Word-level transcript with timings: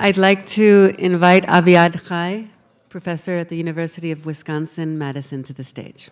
I'd 0.00 0.16
like 0.16 0.46
to 0.50 0.94
invite 0.96 1.44
Aviad 1.46 2.06
Hai, 2.06 2.46
professor 2.88 3.32
at 3.32 3.48
the 3.48 3.56
University 3.56 4.12
of 4.12 4.24
Wisconsin-Madison, 4.24 5.42
to 5.42 5.52
the 5.52 5.64
stage. 5.64 6.08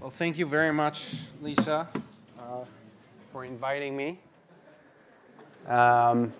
Well, 0.00 0.10
thank 0.10 0.36
you 0.36 0.44
very 0.44 0.70
much, 0.70 1.14
Lisa, 1.40 1.88
uh, 2.38 2.42
for 3.32 3.46
inviting 3.46 3.96
me. 3.96 4.18
Um, 5.66 6.30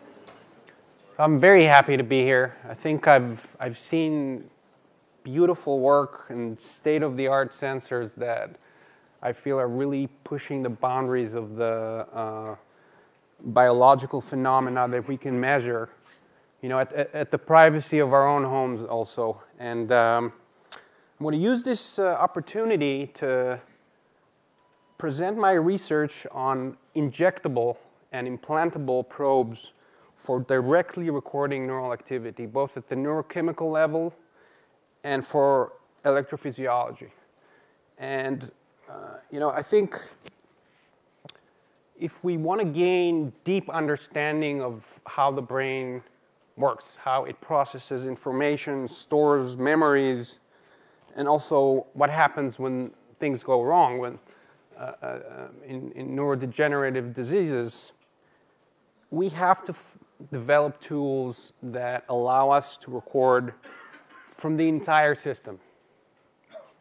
I'm 1.18 1.40
very 1.40 1.64
happy 1.64 1.96
to 1.96 2.04
be 2.04 2.20
here. 2.20 2.58
I 2.68 2.74
think 2.74 3.08
I've, 3.08 3.56
I've 3.58 3.78
seen 3.78 4.50
beautiful 5.24 5.80
work 5.80 6.26
and 6.28 6.60
state-of-the-art 6.60 7.52
sensors 7.52 8.14
that 8.16 8.56
I 9.22 9.32
feel 9.32 9.58
are 9.60 9.68
really 9.68 10.08
pushing 10.24 10.62
the 10.62 10.70
boundaries 10.70 11.34
of 11.34 11.56
the 11.56 12.06
uh, 12.12 12.56
biological 13.42 14.20
phenomena 14.20 14.88
that 14.88 15.06
we 15.06 15.16
can 15.16 15.38
measure, 15.38 15.90
you 16.62 16.68
know, 16.68 16.78
at, 16.78 16.92
at, 16.92 17.30
the 17.30 17.38
privacy 17.38 17.98
of 17.98 18.12
our 18.12 18.26
own 18.26 18.44
homes 18.44 18.82
also. 18.82 19.42
And 19.58 19.92
um, 19.92 20.32
I'm 20.74 21.24
going 21.24 21.34
to 21.34 21.40
use 21.40 21.62
this 21.62 21.98
uh, 21.98 22.06
opportunity 22.14 23.08
to 23.14 23.60
present 24.96 25.36
my 25.36 25.52
research 25.52 26.26
on 26.32 26.76
injectable 26.96 27.76
and 28.12 28.26
implantable 28.26 29.08
probes 29.08 29.72
for 30.16 30.40
directly 30.40 31.10
recording 31.10 31.66
neural 31.66 31.92
activity, 31.92 32.46
both 32.46 32.76
at 32.76 32.88
the 32.88 32.94
neurochemical 32.94 33.70
level 33.70 34.14
and 35.04 35.26
for 35.26 35.72
electrophysiology. 36.04 37.10
And, 37.98 38.50
you 39.30 39.38
know, 39.38 39.50
I 39.50 39.62
think 39.62 40.00
if 41.98 42.24
we 42.24 42.36
want 42.36 42.60
to 42.60 42.66
gain 42.66 43.32
deep 43.44 43.68
understanding 43.68 44.62
of 44.62 45.00
how 45.06 45.30
the 45.30 45.42
brain 45.42 46.02
works, 46.56 46.96
how 46.96 47.24
it 47.24 47.40
processes 47.40 48.06
information, 48.06 48.88
stores 48.88 49.56
memories, 49.56 50.40
and 51.16 51.28
also 51.28 51.86
what 51.92 52.10
happens 52.10 52.58
when 52.58 52.90
things 53.18 53.44
go 53.44 53.62
wrong, 53.62 53.98
when, 53.98 54.18
uh, 54.78 54.92
uh, 55.02 55.48
in, 55.64 55.92
in 55.92 56.16
neurodegenerative 56.16 57.12
diseases, 57.12 57.92
we 59.10 59.28
have 59.28 59.62
to 59.64 59.74
develop 60.32 60.80
tools 60.80 61.52
that 61.62 62.04
allow 62.08 62.50
us 62.50 62.78
to 62.78 62.90
record 62.90 63.52
from 64.24 64.56
the 64.56 64.68
entire 64.68 65.14
system. 65.14 65.58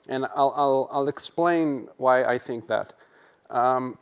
And 0.10 0.26
I'll, 0.36 0.54
I'll, 0.58 0.90
I'll 0.92 1.08
explain 1.08 1.88
why 1.98 2.26
I 2.26 2.38
think 2.38 2.68
that. 2.68 2.94
Um, 3.50 3.98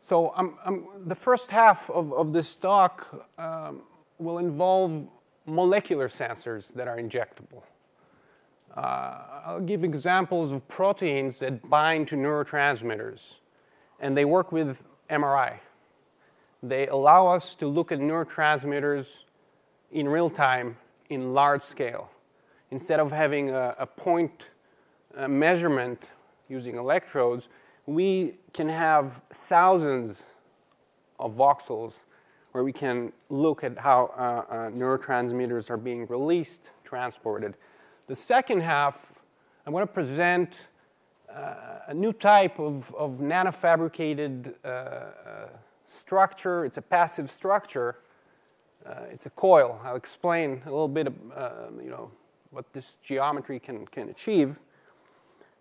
so 0.00 0.32
I'm, 0.34 0.54
I'm, 0.64 0.86
the 1.04 1.14
first 1.14 1.50
half 1.50 1.90
of, 1.90 2.14
of 2.14 2.32
this 2.32 2.56
talk 2.56 3.26
um, 3.38 3.82
will 4.18 4.38
involve 4.38 5.06
molecular 5.44 6.08
sensors 6.08 6.72
that 6.72 6.88
are 6.88 6.96
injectable. 6.96 7.62
Uh, 8.74 9.42
I'll 9.44 9.60
give 9.60 9.84
examples 9.84 10.52
of 10.52 10.66
proteins 10.68 11.38
that 11.40 11.68
bind 11.68 12.08
to 12.08 12.16
neurotransmitters, 12.16 13.34
and 14.00 14.16
they 14.16 14.24
work 14.24 14.52
with 14.52 14.82
MRI. 15.10 15.58
They 16.62 16.86
allow 16.86 17.26
us 17.26 17.54
to 17.56 17.68
look 17.68 17.92
at 17.92 17.98
neurotransmitters 17.98 19.24
in 19.92 20.08
real 20.08 20.30
time 20.30 20.78
in 21.10 21.34
large 21.34 21.62
scale. 21.62 22.10
Instead 22.70 23.00
of 23.00 23.12
having 23.12 23.50
a, 23.50 23.74
a 23.78 23.86
point 23.86 24.50
a 25.16 25.28
measurement 25.28 26.10
using 26.48 26.76
electrodes, 26.76 27.48
we 27.86 28.34
can 28.52 28.68
have 28.68 29.22
thousands 29.32 30.26
of 31.18 31.34
voxels 31.34 32.00
where 32.52 32.64
we 32.64 32.72
can 32.72 33.12
look 33.28 33.64
at 33.64 33.78
how 33.78 34.06
uh, 34.16 34.44
uh, 34.52 34.56
neurotransmitters 34.70 35.70
are 35.70 35.76
being 35.76 36.06
released, 36.06 36.70
transported. 36.84 37.54
The 38.06 38.16
second 38.16 38.60
half, 38.60 39.12
I'm 39.66 39.72
going 39.72 39.86
to 39.86 39.92
present 39.92 40.68
uh, 41.34 41.54
a 41.88 41.94
new 41.94 42.12
type 42.12 42.58
of, 42.58 42.94
of 42.94 43.18
nanofabricated 43.18 44.54
uh, 44.64 44.68
uh, 44.68 45.12
structure. 45.84 46.64
It's 46.64 46.78
a 46.78 46.82
passive 46.82 47.30
structure. 47.30 47.96
Uh, 48.86 49.04
it's 49.10 49.26
a 49.26 49.30
coil. 49.30 49.78
I'll 49.84 49.96
explain 49.96 50.62
a 50.64 50.70
little 50.70 50.88
bit, 50.88 51.08
you 51.82 51.90
know, 51.90 52.10
what 52.50 52.72
this 52.72 52.96
geometry 53.02 53.58
can, 53.58 53.86
can 53.86 54.08
achieve. 54.08 54.60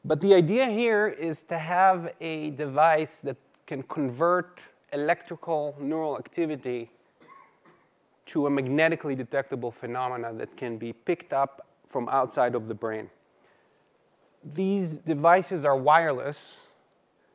But 0.05 0.21
the 0.21 0.33
idea 0.33 0.67
here 0.67 1.07
is 1.07 1.41
to 1.43 1.57
have 1.57 2.13
a 2.21 2.51
device 2.51 3.21
that 3.21 3.37
can 3.65 3.83
convert 3.83 4.61
electrical 4.93 5.75
neural 5.79 6.17
activity 6.17 6.89
to 8.25 8.47
a 8.47 8.49
magnetically 8.49 9.15
detectable 9.15 9.71
phenomena 9.71 10.33
that 10.33 10.55
can 10.55 10.77
be 10.77 10.93
picked 10.93 11.33
up 11.33 11.67
from 11.87 12.07
outside 12.09 12.55
of 12.55 12.67
the 12.67 12.73
brain. 12.73 13.09
These 14.43 14.97
devices 14.97 15.65
are 15.65 15.75
wireless, 15.75 16.67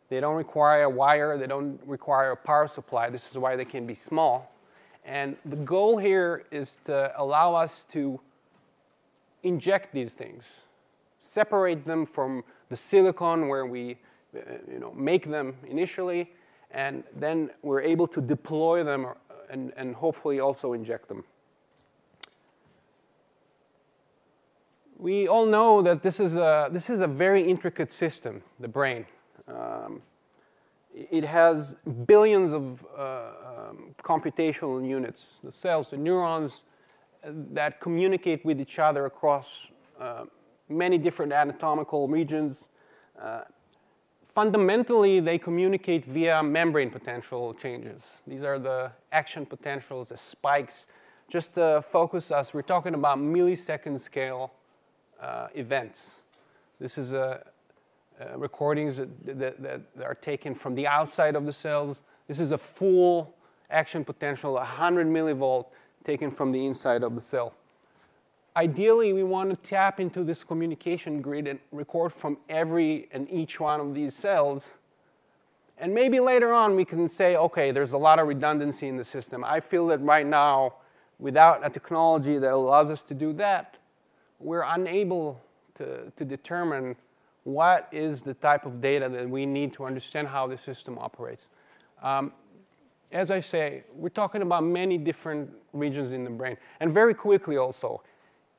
they 0.08 0.20
don't 0.20 0.36
require 0.36 0.84
a 0.84 0.90
wire, 0.90 1.38
they 1.38 1.46
don't 1.46 1.80
require 1.86 2.32
a 2.32 2.36
power 2.36 2.66
supply. 2.66 3.08
This 3.08 3.30
is 3.30 3.38
why 3.38 3.56
they 3.56 3.64
can 3.64 3.86
be 3.86 3.94
small. 3.94 4.52
And 5.04 5.36
the 5.44 5.56
goal 5.56 5.96
here 5.96 6.44
is 6.50 6.78
to 6.84 7.12
allow 7.20 7.54
us 7.54 7.86
to 7.86 8.20
inject 9.42 9.92
these 9.92 10.14
things, 10.14 10.44
separate 11.18 11.84
them 11.84 12.06
from 12.06 12.44
the 12.68 12.76
silicon 12.76 13.48
where 13.48 13.66
we 13.66 13.98
uh, 14.34 14.40
you 14.70 14.78
know, 14.78 14.92
make 14.92 15.28
them 15.28 15.54
initially, 15.68 16.30
and 16.70 17.04
then 17.14 17.50
we're 17.62 17.82
able 17.82 18.06
to 18.06 18.20
deploy 18.20 18.82
them 18.82 19.04
uh, 19.04 19.14
and, 19.50 19.72
and 19.76 19.94
hopefully 19.94 20.40
also 20.40 20.72
inject 20.72 21.08
them. 21.08 21.24
We 24.96 25.28
all 25.28 25.46
know 25.46 25.82
that 25.82 26.02
this 26.02 26.18
is 26.20 26.36
a, 26.36 26.68
this 26.72 26.88
is 26.88 27.00
a 27.00 27.06
very 27.08 27.42
intricate 27.42 27.92
system, 27.92 28.42
the 28.58 28.68
brain. 28.68 29.04
Um, 29.48 30.00
it 30.94 31.24
has 31.24 31.74
billions 32.06 32.54
of 32.54 32.86
uh, 32.96 33.32
um, 33.70 33.94
computational 34.02 34.86
units, 34.86 35.32
the 35.42 35.52
cells, 35.52 35.90
the 35.90 35.96
neurons 35.96 36.64
that 37.24 37.80
communicate 37.80 38.44
with 38.44 38.60
each 38.60 38.78
other 38.78 39.06
across 39.06 39.68
uh, 40.00 40.24
many 40.68 40.98
different 40.98 41.32
anatomical 41.32 42.08
regions. 42.08 42.68
Uh, 43.20 43.42
fundamentally, 44.24 45.20
they 45.20 45.38
communicate 45.38 46.04
via 46.04 46.42
membrane 46.42 46.90
potential 46.90 47.54
changes. 47.54 48.02
These 48.26 48.42
are 48.42 48.58
the 48.58 48.92
action 49.12 49.46
potentials, 49.46 50.08
the 50.08 50.16
spikes. 50.16 50.86
Just 51.28 51.54
to 51.54 51.82
focus 51.88 52.30
us, 52.30 52.52
we're 52.52 52.62
talking 52.62 52.94
about 52.94 53.18
millisecond 53.18 54.00
scale 54.00 54.52
uh, 55.20 55.48
events. 55.54 56.16
This 56.80 56.98
is 56.98 57.12
a, 57.12 57.44
uh, 58.20 58.36
recordings 58.36 58.96
that, 58.96 59.38
that, 59.38 59.62
that, 59.62 59.80
are 60.04 60.14
taken 60.14 60.54
from 60.54 60.74
the 60.74 60.86
outside 60.86 61.36
of 61.36 61.46
the 61.46 61.52
cells. 61.52 62.02
This 62.28 62.38
is 62.40 62.52
a 62.52 62.58
full 62.58 63.34
action 63.70 64.04
potential, 64.04 64.54
100 64.54 65.06
millivolt 65.06 65.66
taken 66.04 66.30
from 66.30 66.52
the 66.52 66.64
inside 66.66 67.02
of 67.02 67.14
the 67.14 67.20
cell. 67.20 67.54
Ideally, 68.54 69.12
we 69.12 69.22
want 69.22 69.50
to 69.50 69.56
tap 69.56 69.98
into 69.98 70.24
this 70.24 70.44
communication 70.44 71.22
grid 71.22 71.48
and 71.48 71.58
record 71.70 72.12
from 72.12 72.36
every 72.48 73.08
and 73.10 73.30
each 73.30 73.58
one 73.58 73.80
of 73.80 73.94
these 73.94 74.14
cells. 74.14 74.76
And 75.78 75.94
maybe 75.94 76.20
later 76.20 76.52
on 76.52 76.76
we 76.76 76.84
can 76.84 77.08
say, 77.08 77.34
okay, 77.36 77.70
there's 77.70 77.92
a 77.92 77.98
lot 77.98 78.18
of 78.18 78.28
redundancy 78.28 78.88
in 78.88 78.96
the 78.96 79.04
system. 79.04 79.42
I 79.42 79.60
feel 79.60 79.86
that 79.88 80.00
right 80.02 80.26
now, 80.26 80.74
without 81.18 81.64
a 81.64 81.70
technology 81.70 82.38
that 82.38 82.52
allows 82.52 82.90
us 82.90 83.02
to 83.04 83.14
do 83.14 83.32
that, 83.34 83.78
we're 84.38 84.64
unable 84.66 85.40
to, 85.74 86.12
to 86.16 86.24
determine 86.24 86.96
what 87.44 87.88
is 87.90 88.22
the 88.22 88.34
type 88.34 88.66
of 88.66 88.80
data 88.80 89.08
that 89.08 89.28
we 89.28 89.46
need 89.46 89.72
to 89.72 89.84
understand 89.84 90.28
how 90.28 90.46
the 90.46 90.58
system 90.58 90.98
operates. 90.98 91.46
Um, 92.02 92.32
as 93.12 93.30
I 93.30 93.40
say, 93.40 93.84
we're 93.94 94.08
talking 94.08 94.42
about 94.42 94.64
many 94.64 94.98
different 94.98 95.50
regions 95.72 96.12
in 96.12 96.24
the 96.24 96.30
brain. 96.30 96.56
And 96.80 96.92
very 96.92 97.14
quickly 97.14 97.58
also, 97.58 98.02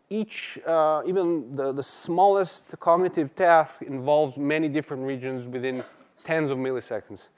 each, 0.09 0.59
uh, 0.67 1.01
even 1.05 1.55
the, 1.55 1.71
the 1.71 1.83
smallest 1.83 2.79
cognitive 2.79 3.35
task 3.35 3.81
involves 3.81 4.37
many 4.37 4.69
different 4.69 5.03
regions 5.03 5.47
within 5.47 5.83
tens 6.23 6.51
of 6.51 6.59
milliseconds. 6.59 7.29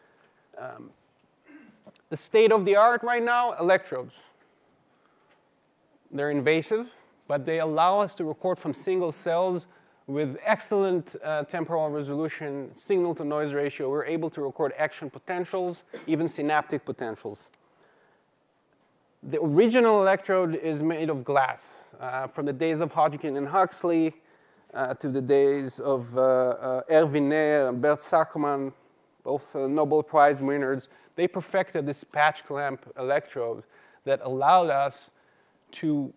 Um, 0.58 0.92
the 2.10 2.18
state 2.18 2.52
of 2.52 2.66
the 2.66 2.76
art 2.76 3.02
right 3.02 3.24
now, 3.24 3.54
electrodes. 3.54 4.20
They're 6.12 6.32
invasive, 6.32 6.90
but 7.28 7.46
they 7.46 7.60
allow 7.60 8.02
us 8.02 8.14
to 8.16 8.26
record 8.26 8.60
from 8.60 8.74
single 8.74 9.12
cells 9.12 9.68
with 10.08 10.38
excellent 10.46 11.16
uh, 11.24 11.44
temporal 11.44 11.90
resolution, 11.90 12.70
signal 12.74 13.16
to 13.16 13.26
noise 13.26 13.54
ratio, 13.54 13.90
we're 13.90 14.06
able 14.06 14.30
to 14.30 14.42
record 14.42 14.74
action 14.78 15.10
potentials, 15.10 15.84
even 16.06 16.28
synaptic 16.28 16.86
potentials. 16.86 17.50
The 19.24 19.42
original 19.42 20.02
electrode 20.02 20.56
is 20.56 20.84
made 20.84 21.10
of 21.10 21.24
glass. 21.24 21.86
Uh, 22.00 22.28
from 22.28 22.46
the 22.46 22.54
days 22.54 22.82
of 22.82 22.94
Hodgkin 22.94 23.38
and 23.38 23.48
Huxley 23.48 24.14
uh, 24.74 24.94
to 24.96 25.10
the 25.10 25.22
days 25.22 25.80
of 25.80 26.16
uh, 26.16 26.22
uh 26.22 26.82
Erwin 26.92 27.32
and 27.32 27.82
Bert 27.82 27.98
Sakmann, 27.98 28.72
both 29.24 29.56
uh, 29.56 29.68
Nobel 29.68 30.04
Prize 30.04 30.44
winners, 30.44 30.90
they 31.16 31.28
perfected 31.28 31.88
this 31.88 32.04
patch 32.04 32.46
clamp 32.46 32.86
electrode 33.00 33.64
that 34.04 34.20
allowed 34.22 34.70
us 34.70 35.10
to 35.72 36.14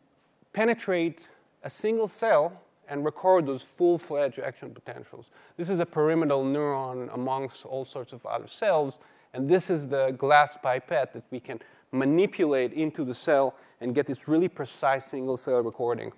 penetrate 0.53 1.21
a 1.63 1.71
single 1.71 2.09
cell 2.09 2.61
and 2.89 3.05
record 3.05 3.47
those 3.47 3.63
full-fledged 3.63 4.39
action 4.39 4.71
potentials. 4.73 5.27
This 5.57 5.69
is 5.69 5.81
a 5.81 5.87
pyramidal 5.87 6.45
neuron 6.45 7.13
amongst 7.15 7.65
all 7.65 7.85
sorts 7.85 8.13
of 8.13 8.25
other 8.27 8.47
cells, 8.47 8.99
and 9.35 9.49
this 9.49 9.71
is 9.71 9.89
the 9.89 10.13
glass 10.19 10.57
pipette 10.63 11.13
that 11.13 11.25
we 11.31 11.41
can 11.41 11.61
manipulate 11.93 12.73
into 12.73 13.05
the 13.05 13.15
cell 13.15 13.55
and 13.81 13.95
get 13.95 14.07
this 14.07 14.29
really 14.29 14.49
precise 14.49 15.07
single-cell 15.07 15.63
recording. 15.63 16.13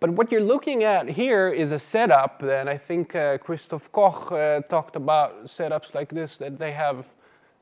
But 0.00 0.10
what 0.10 0.32
you're 0.32 0.40
looking 0.40 0.82
at 0.82 1.10
here 1.10 1.48
is 1.48 1.70
a 1.70 1.78
setup, 1.78 2.40
that 2.40 2.68
I 2.68 2.76
think 2.76 3.14
uh, 3.14 3.38
Christoph 3.38 3.92
Koch 3.92 4.32
uh, 4.32 4.60
talked 4.62 4.96
about 4.96 5.44
setups 5.44 5.94
like 5.94 6.08
this 6.08 6.36
that 6.38 6.58
they 6.58 6.72
have 6.72 7.06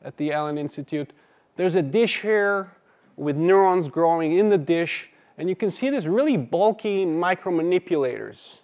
at 0.03 0.17
the 0.17 0.33
Allen 0.33 0.57
Institute. 0.57 1.13
There's 1.57 1.75
a 1.75 1.83
dish 1.83 2.23
here 2.23 2.73
with 3.17 3.37
neurons 3.37 3.91
growing 3.91 4.33
in 4.33 4.49
the 4.49 4.57
dish, 4.57 5.10
and 5.41 5.49
you 5.49 5.57
can 5.57 5.73
see 5.73 5.91
these 5.91 6.07
really 6.07 6.37
bulky 6.37 7.05
micromanipulators. 7.05 8.59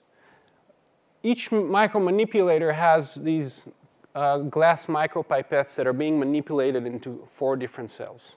Each 1.25 1.50
micromanipulator 1.50 2.73
has 2.75 3.14
these 3.14 3.67
uh, 4.14 4.38
glass 4.38 4.87
micropipettes 4.87 5.75
that 5.75 5.88
are 5.88 5.93
being 5.93 6.20
manipulated 6.20 6.87
into 6.87 7.26
four 7.32 7.56
different 7.56 7.90
cells 7.90 8.37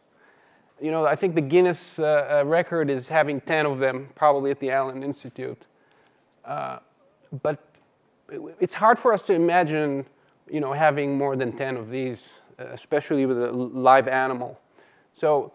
you 0.81 0.91
know, 0.91 1.05
I 1.05 1.15
think 1.15 1.35
the 1.35 1.41
Guinness 1.41 1.99
uh, 1.99 2.41
uh, 2.41 2.45
record 2.45 2.89
is 2.89 3.07
having 3.07 3.41
10 3.41 3.65
of 3.65 3.79
them, 3.79 4.09
probably 4.15 4.51
at 4.51 4.59
the 4.59 4.71
Allen 4.71 5.03
Institute. 5.03 5.61
Uh, 6.45 6.79
but 7.43 7.59
it's 8.59 8.75
hard 8.75 8.97
for 8.97 9.13
us 9.13 9.23
to 9.23 9.33
imagine, 9.33 10.05
you 10.49 10.59
know, 10.59 10.73
having 10.73 11.17
more 11.17 11.35
than 11.35 11.51
10 11.51 11.77
of 11.77 11.89
these, 11.89 12.29
uh, 12.59 12.65
especially 12.67 13.25
with 13.25 13.43
a 13.43 13.51
live 13.51 14.07
animal. 14.07 14.59
So 15.13 15.51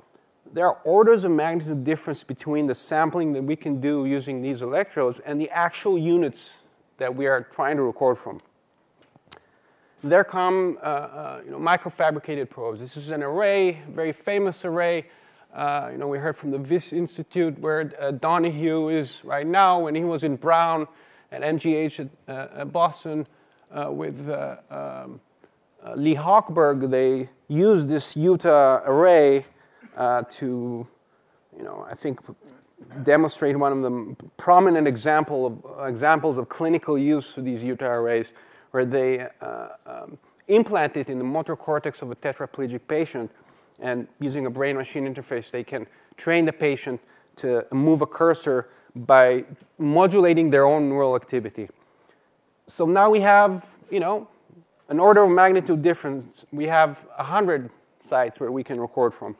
there 0.52 0.66
are 0.66 0.78
orders 0.84 1.24
of 1.24 1.32
magnitude 1.32 1.84
difference 1.84 2.22
between 2.22 2.66
the 2.66 2.74
sampling 2.74 3.32
that 3.32 3.42
we 3.42 3.56
can 3.56 3.80
do 3.80 4.06
using 4.06 4.42
these 4.42 4.62
electrodes 4.62 5.20
and 5.20 5.40
the 5.40 5.50
actual 5.50 5.98
units 5.98 6.58
that 6.98 7.14
we 7.14 7.26
are 7.26 7.42
trying 7.42 7.76
to 7.76 7.82
record 7.82 8.18
from. 8.18 8.40
There 10.02 10.22
come 10.22 10.78
uh, 10.82 10.84
uh, 10.84 11.40
you 11.44 11.50
know, 11.50 11.58
microfabricated 11.58 12.50
probes. 12.50 12.78
This 12.78 12.96
is 12.96 13.10
an 13.10 13.22
array, 13.22 13.80
very 13.90 14.12
famous 14.12 14.64
array. 14.64 15.06
Uh, 15.54 15.88
you 15.92 15.98
know, 15.98 16.08
we 16.08 16.18
heard 16.18 16.36
from 16.36 16.50
the 16.50 16.58
Wyss 16.58 16.92
Institute 16.92 17.58
where 17.58 17.92
uh, 17.98 18.10
Donoghue 18.10 18.88
is 18.88 19.24
right 19.24 19.46
now. 19.46 19.80
When 19.80 19.94
he 19.94 20.04
was 20.04 20.22
in 20.22 20.36
Brown 20.36 20.86
at 21.32 21.40
MGH 21.40 22.00
at, 22.00 22.08
uh, 22.28 22.60
at 22.60 22.72
Boston 22.72 23.26
uh, 23.72 23.90
with 23.90 24.28
um, 24.70 25.20
Lee 25.96 26.16
Hochberg, 26.16 26.90
they 26.90 27.30
used 27.48 27.88
this 27.88 28.14
Utah 28.14 28.82
array 28.84 29.46
to, 29.96 30.86
you 31.56 31.62
know, 31.62 31.86
I 31.88 31.94
think 31.94 32.20
demonstrate 33.02 33.56
one 33.56 33.72
of 33.72 33.82
the 33.82 34.16
prominent 34.36 34.86
example 34.86 35.46
of, 35.46 35.88
examples 35.88 36.38
of 36.38 36.48
clinical 36.48 36.98
use 36.98 37.32
for 37.32 37.40
these 37.40 37.62
Utah 37.62 37.92
arrays 37.92 38.32
where 38.72 38.84
they 38.84 39.26
uh, 39.40 39.68
um, 39.86 40.18
implant 40.48 40.96
it 40.96 41.08
in 41.08 41.18
the 41.18 41.24
motor 41.24 41.56
cortex 41.56 42.02
of 42.02 42.10
a 42.10 42.16
tetraplegic 42.16 42.80
patient, 42.88 43.30
and 43.80 44.06
using 44.20 44.46
a 44.46 44.50
brain-machine 44.50 45.12
interface, 45.12 45.50
they 45.50 45.64
can 45.64 45.86
train 46.16 46.44
the 46.44 46.52
patient 46.52 47.00
to 47.36 47.66
move 47.72 48.02
a 48.02 48.06
cursor 48.06 48.68
by 48.94 49.44
modulating 49.78 50.50
their 50.50 50.66
own 50.66 50.88
neural 50.88 51.16
activity. 51.16 51.66
So 52.66 52.86
now 52.86 53.10
we 53.10 53.20
have, 53.20 53.76
you 53.90 54.00
know, 54.00 54.28
an 54.88 55.00
order 55.00 55.24
of 55.24 55.30
magnitude 55.30 55.82
difference. 55.82 56.46
We 56.52 56.66
have 56.66 57.04
100 57.16 57.70
sites 58.00 58.38
where 58.38 58.52
we 58.52 58.62
can 58.62 58.80
record 58.80 59.12
from. 59.12 59.36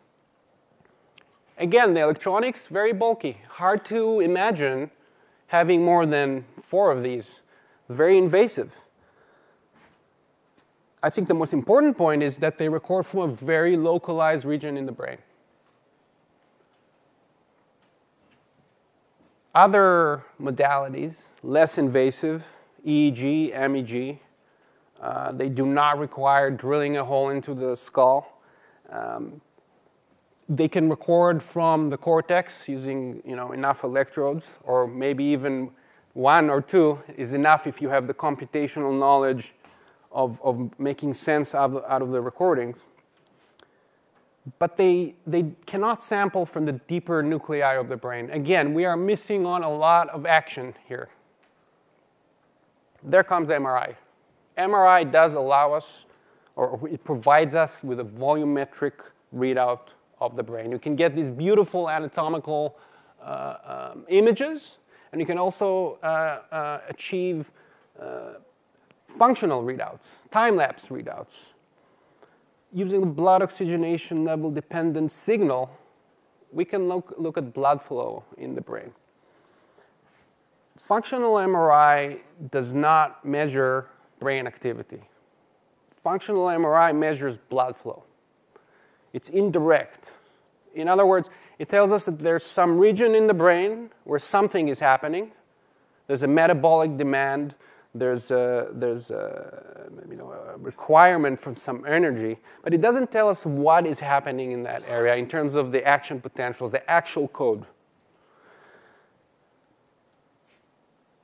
Again, 1.59 1.95
the 1.95 2.01
electronics, 2.01 2.67
very 2.67 2.93
bulky. 2.93 3.39
Hard 3.49 3.85
to 3.87 4.21
imagine 4.21 4.91
having 5.49 5.85
more 5.85 6.05
than 6.05 6.45
four 6.61 6.91
of 6.91 7.03
these. 7.03 7.41
Very 7.89 8.19
invasive. 8.19 8.81
I 11.03 11.11
think 11.11 11.29
the 11.29 11.35
most 11.35 11.53
important 11.53 11.97
point 11.97 12.23
is 12.23 12.39
that 12.39 12.59
they 12.59 12.69
record 12.69 13.07
from 13.07 13.21
a 13.21 13.29
very 13.29 13.77
localized 13.77 14.45
region 14.45 14.77
in 14.77 14.87
the 14.87 14.93
brain. 14.93 15.19
Other 19.55 20.25
modalities, 20.41 21.29
less 21.43 21.79
invasive, 21.79 22.57
EEG, 22.85 23.53
MEG, 23.71 24.19
uh, 25.01 25.33
they 25.33 25.49
do 25.49 25.67
not 25.67 25.99
require 25.99 26.51
drilling 26.51 26.97
a 26.97 27.05
hole 27.05 27.29
into 27.29 27.55
the 27.55 27.77
skull. 27.77 28.41
Um, 28.91 29.41
they 30.49 30.69
can 30.69 30.89
record 30.91 31.43
from 31.43 31.91
the 31.91 31.97
cortex 31.97 32.69
using 32.69 33.23
you 33.25 33.37
know, 33.37 33.53
enough 33.53 33.85
electrodes, 33.85 34.59
or 34.65 34.87
maybe 34.87 35.25
even 35.25 35.71
one 36.13 36.51
or 36.51 36.61
two 36.61 37.01
is 37.17 37.33
enough 37.33 37.67
if 37.67 37.81
you 37.81 37.89
have 37.89 38.07
the 38.07 38.15
computational 38.15 38.97
knowledge 38.99 39.55
of, 40.13 40.41
of 40.43 40.79
making 40.79 41.15
sense 41.15 41.55
out 41.55 41.71
of, 41.71 41.85
out 41.89 42.03
of 42.03 42.13
the 42.13 42.21
recordings. 42.21 42.85
But 44.59 44.77
they, 44.77 45.15
they 45.27 45.53
cannot 45.65 46.03
sample 46.03 46.45
from 46.45 46.67
the 46.67 46.73
deeper 46.73 47.23
nuclei 47.23 47.75
of 47.75 47.89
the 47.89 47.97
brain. 47.97 48.31
Again, 48.31 48.75
we 48.75 48.85
are 48.85 48.97
missing 48.97 49.47
on 49.47 49.65
a 49.65 49.71
lot 49.71 50.11
of 50.11 50.27
action 50.27 50.75
here. 50.87 51.09
There 53.03 53.25
comes 53.25 53.49
MRI. 53.49 53.97
MRI 54.59 55.11
does 55.11 55.35
allow 55.35 55.73
us, 55.73 56.07
or 56.57 56.89
it 56.89 57.03
provides 57.03 57.55
us 57.55 57.83
with 57.83 58.01
a 58.01 58.05
volumetric 58.05 58.93
readout 59.35 59.89
of 60.27 60.37
the 60.37 60.43
brain. 60.43 60.71
You 60.71 60.79
can 60.79 60.97
get 60.97 61.15
these 61.15 61.31
beautiful 61.31 61.89
anatomical 61.89 62.79
uh, 63.23 63.91
um, 63.93 64.05
images, 64.09 64.77
and 65.13 65.21
you 65.21 65.27
can 65.27 65.39
also 65.39 65.99
uh, 66.03 66.07
uh, 66.55 66.81
achieve 66.89 67.51
uh, 68.01 68.35
functional 69.09 69.63
readouts, 69.63 70.17
time-lapse 70.31 70.89
readouts. 70.89 71.53
Using 72.73 73.01
the 73.01 73.07
blood 73.07 73.43
oxygenation 73.43 74.25
level 74.25 74.51
dependent 74.51 75.13
signal, 75.13 75.71
we 76.53 76.65
can 76.65 76.89
look, 76.89 77.15
look 77.17 77.39
at 77.39 77.53
blood 77.55 77.81
flow 77.81 78.25
in 78.37 78.55
the 78.55 78.61
brain. 78.61 78.93
Functional 80.83 81.35
MRI 81.35 82.21
does 82.51 82.75
not 82.75 83.25
measure 83.25 83.89
brain 84.19 84.47
activity. 84.47 85.01
Functional 85.91 86.47
MRI 86.47 86.95
measures 86.95 87.39
blood 87.39 87.77
flow. 87.77 88.05
It's 89.15 89.31
indirect. 89.31 90.13
In 90.75 90.89
other 90.89 91.07
words, 91.07 91.31
it 91.59 91.69
tells 91.69 91.93
us 91.93 92.07
that 92.07 92.19
there's 92.19 92.45
some 92.45 92.79
region 92.79 93.15
in 93.15 93.27
the 93.27 93.35
brain 93.35 93.91
where 94.05 94.19
something 94.19 94.69
is 94.69 94.81
happening. 94.81 95.33
There's 96.07 96.23
a 96.23 96.29
metabolic 96.29 96.97
demand 96.97 97.55
there's 97.95 98.33
a, 98.33 98.69
there's 98.73 99.13
a, 99.13 99.89
you 100.11 100.17
know, 100.17 100.33
a 100.33 100.57
requirement 100.59 101.39
from 101.39 101.55
some 101.55 101.87
energy, 101.87 102.39
but 102.65 102.75
it 102.75 102.81
doesn't 102.81 103.13
tell 103.13 103.29
us 103.29 103.47
what 103.47 103.87
is 103.87 104.01
happening 104.01 104.51
in 104.51 104.65
that 104.65 104.83
area 104.89 105.15
in 105.15 105.29
terms 105.29 105.55
of 105.55 105.71
the 105.71 105.85
action 105.87 106.21
potentials, 106.21 106.73
the 106.73 106.91
actual 106.91 107.29
code. 107.29 107.65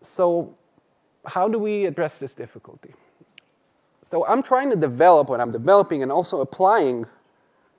So 0.00 0.57
how 1.26 1.49
do 1.49 1.59
we 1.59 1.87
address 1.87 2.19
this 2.19 2.35
difficulty? 2.35 2.95
So 4.02 4.25
I'm 4.26 4.42
trying 4.42 4.71
to 4.71 4.76
develop 4.76 5.28
what 5.28 5.40
I'm 5.40 5.50
developing 5.50 6.04
and 6.04 6.12
also 6.12 6.40
applying 6.40 7.04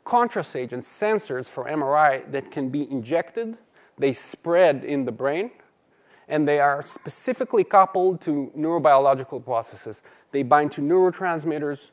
contrast 0.04 0.56
agents, 0.56 0.88
sensors 0.88 1.48
for 1.48 1.66
MRI 1.66 2.30
that 2.32 2.52
can 2.52 2.70
be 2.70 2.90
injected, 2.92 3.58
they 3.98 4.14
spread 4.14 4.84
in 4.84 5.06
the 5.06 5.12
brain, 5.12 5.52
and 6.28 6.48
they 6.48 6.60
are 6.60 6.82
specifically 6.86 7.64
coupled 7.64 8.22
to 8.22 8.52
neurobiological 8.58 9.44
processes. 9.44 10.02
They 10.32 10.44
bind 10.44 10.72
to 10.74 10.82
neurotransmitters, 10.82 11.92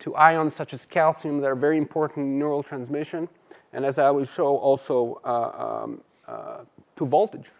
to 0.00 0.14
ions 0.14 0.54
such 0.54 0.72
as 0.72 0.86
calcium 0.86 1.40
that 1.40 1.48
are 1.48 1.56
very 1.56 1.76
important 1.76 2.26
in 2.26 2.38
neural 2.38 2.62
transmission, 2.62 3.28
and 3.72 3.84
as 3.84 3.98
I 3.98 4.10
will 4.10 4.24
show, 4.24 4.56
also 4.56 5.20
uh, 5.24 5.82
um, 5.84 6.00
uh, 6.26 6.58
to 6.96 7.04
voltage. 7.04 7.50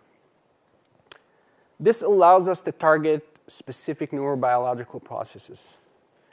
This 1.80 2.02
allows 2.02 2.48
us 2.48 2.62
to 2.62 2.72
target 2.72 3.26
specific 3.46 4.10
neurobiological 4.10 5.02
processes. 5.02 5.78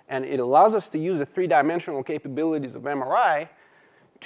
And 0.07 0.25
it 0.25 0.39
allows 0.39 0.75
us 0.75 0.89
to 0.89 0.99
use 0.99 1.19
the 1.19 1.25
three-dimensional 1.25 2.03
capabilities 2.03 2.75
of 2.75 2.83
MRI 2.83 3.49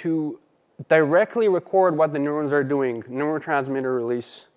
to 0.00 0.40
directly 0.88 1.48
record 1.48 1.96
what 1.96 2.12
the 2.12 2.18
neurons 2.18 2.52
are 2.52 2.64
doing, 2.64 3.02
neurotransmitter 3.02 3.94
release, 3.94 4.48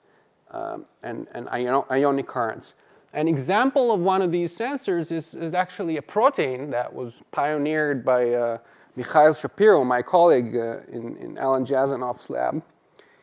um, 0.52 0.86
and, 1.04 1.28
and 1.34 1.50
ionic 1.50 2.28
currents. 2.28 2.76
An 3.14 3.28
example 3.28 3.92
of 3.92 4.00
one 4.00 4.22
of 4.22 4.32
these 4.32 4.58
sensors 4.58 5.12
is, 5.12 5.36
is 5.36 5.54
actually 5.54 5.98
a 5.98 6.02
protein 6.02 6.72
that 6.72 6.94
was 6.94 7.22
pioneered 7.32 8.06
by 8.06 8.34
uh, 8.34 8.58
Mikhail 8.96 9.34
Shapiro, 9.34 9.84
my 9.84 10.02
colleague 10.02 10.56
uh, 10.56 10.80
in, 10.92 11.18
in 11.18 11.38
Alan 11.38 11.66
Jasanoff's 11.66 12.30
lab. 12.30 12.64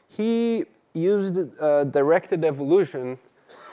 He 0.06 0.64
used 0.92 1.38
uh, 1.60 1.84
directed 1.84 2.44
evolution 2.44 3.18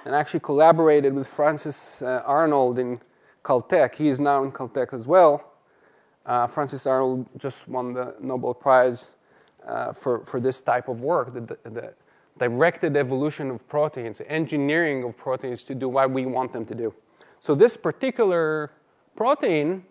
and 0.05 0.15
actually 0.15 0.39
collaborated 0.39 1.13
with 1.13 1.27
Frances 1.27 2.01
uh, 2.01 2.21
Arnold 2.25 2.79
in 2.79 2.97
Caltech. 3.43 3.95
He 3.95 4.07
is 4.07 4.19
now 4.19 4.43
in 4.43 4.51
Caltech 4.51 4.93
as 4.93 5.07
well. 5.07 5.53
Uh, 6.27 6.45
Frances 6.45 6.85
Arnold 6.85 7.25
just 7.37 7.69
won 7.69 7.93
the 7.93 8.13
Nobel 8.19 8.53
Prize 8.53 9.15
uh, 9.65 9.93
for, 9.93 10.19
for 10.25 10.39
this 10.41 10.61
type 10.61 10.89
of 10.89 11.01
work, 11.01 11.33
the, 11.33 11.41
the, 11.63 11.93
directed 12.37 12.95
evolution 12.95 13.49
of 13.49 13.67
proteins, 13.67 14.21
engineering 14.27 15.03
of 15.03 15.17
proteins 15.17 15.63
to 15.63 15.73
do 15.73 15.89
what 15.89 16.11
we 16.11 16.27
want 16.27 16.53
them 16.53 16.63
to 16.65 16.75
do. 16.75 16.93
So 17.39 17.55
this 17.55 17.75
particular 17.75 18.71
protein 19.15 19.83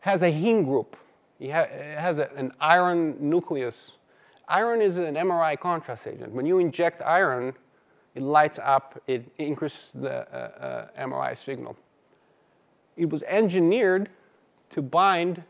has 0.00 0.22
a 0.22 0.30
heme 0.30 0.64
group. 0.64 0.96
It, 1.40 1.50
ha 1.50 1.62
it 1.62 1.98
has 1.98 2.18
an 2.18 2.52
iron 2.60 3.16
nucleus. 3.18 3.92
Iron 4.46 4.80
is 4.80 4.98
an 4.98 5.16
MRI 5.16 5.58
contrast 5.58 6.06
agent. 6.06 6.32
When 6.32 6.46
you 6.46 6.58
inject 6.58 7.02
iron, 7.02 7.54
it 8.14 8.22
lights 8.22 8.60
up, 8.62 9.02
it 9.08 9.26
increases 9.38 9.92
the 9.92 10.32
uh, 10.32 10.88
uh, 10.96 11.02
MRI 11.06 11.36
signal. 11.36 11.76
It 12.96 13.10
was 13.10 13.24
engineered 13.24 14.10
to 14.70 14.80
bind 14.80 15.42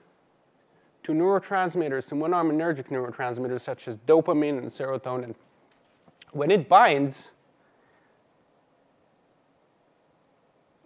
to 1.04 1.12
neurotransmitters, 1.12 2.08
to 2.08 2.14
monoaminergic 2.14 2.88
neurotransmitters 2.88 3.60
such 3.60 3.86
as 3.88 3.96
dopamine 3.98 4.58
and 4.58 4.68
serotonin. 4.68 5.34
When 6.32 6.50
it 6.50 6.68
binds, 6.68 7.28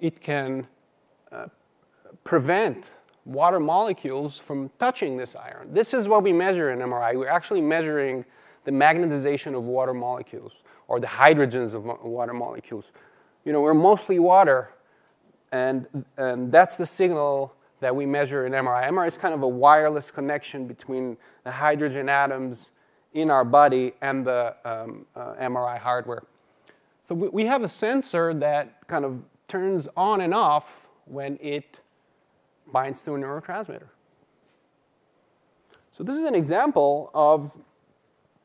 it 0.01 0.21
can 0.21 0.67
uh, 1.33 1.47
prevent 2.25 2.91
water 3.25 3.61
molecules 3.61 4.39
from 4.39 4.71
touching 4.79 5.17
this 5.17 5.37
iron. 5.37 5.73
This 5.73 5.95
is 5.95 6.09
what 6.09 6.23
we 6.23 6.33
measure 6.33 6.71
in 6.71 6.81
MRI. 6.81 7.17
We're 7.17 7.29
actually 7.29 7.61
measuring 7.61 8.25
the 8.65 8.71
magnetization 8.73 9.57
of 9.57 9.65
water 9.65 9.95
molecules 9.95 10.53
or 10.89 10.99
the 10.99 11.07
hydrogens 11.07 11.75
of 11.75 11.85
water 12.03 12.33
molecules. 12.33 12.91
You 13.45 13.53
know, 13.53 13.61
we're 13.61 13.75
mostly 13.75 14.19
water, 14.19 14.71
and, 15.53 15.87
and 16.17 16.51
that's 16.51 16.77
the 16.77 16.87
signal 16.87 17.55
that 17.81 17.95
we 17.95 18.07
measure 18.07 18.47
in 18.47 18.53
MRI. 18.53 18.89
MRI 18.89 19.07
is 19.07 19.17
kind 19.17 19.35
of 19.35 19.43
a 19.43 19.49
wireless 19.49 20.11
connection 20.11 20.67
between 20.67 21.17
the 21.45 21.51
hydrogen 21.51 22.09
atoms 22.09 22.71
in 23.13 23.31
our 23.31 23.45
body 23.45 23.95
and 24.01 24.27
the 24.27 24.55
um, 24.65 25.07
uh, 25.15 25.35
MRI 25.35 25.79
hardware. 25.79 26.23
So 27.03 27.15
we, 27.15 27.29
we 27.29 27.47
have 27.47 27.63
a 27.63 27.69
sensor 27.69 28.35
that 28.35 28.87
kind 28.87 29.05
of 29.05 29.23
turns 29.47 29.89
on 29.97 30.21
and 30.21 30.35
off 30.35 30.87
when 31.07 31.39
it 31.41 31.81
binds 32.71 33.03
to 33.05 33.15
a 33.15 33.19
neurotransmitter. 33.19 33.89
So 35.91 36.05
this 36.05 36.17
is 36.17 36.25
an 36.25 36.35
example 36.35 37.11
of 37.15 37.57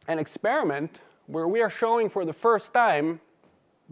an 0.08 0.18
experiment 0.18 1.00
where 1.28 1.48
we 1.48 1.62
are 1.62 1.70
showing 1.70 2.10
for 2.10 2.26
the 2.26 2.34
first 2.34 2.74
time 2.74 3.20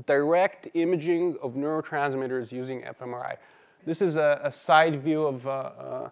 direct 0.06 0.68
imaging 0.74 1.38
of 1.42 1.54
neurotransmitters 1.54 2.52
using 2.52 2.82
fMRI. 2.82 3.38
This 3.86 4.02
is 4.02 4.16
a, 4.16 4.40
a 4.44 4.52
side 4.52 5.02
view 5.02 5.24
of 5.24 5.48
uh, 5.48 5.50
uh, 5.50 6.10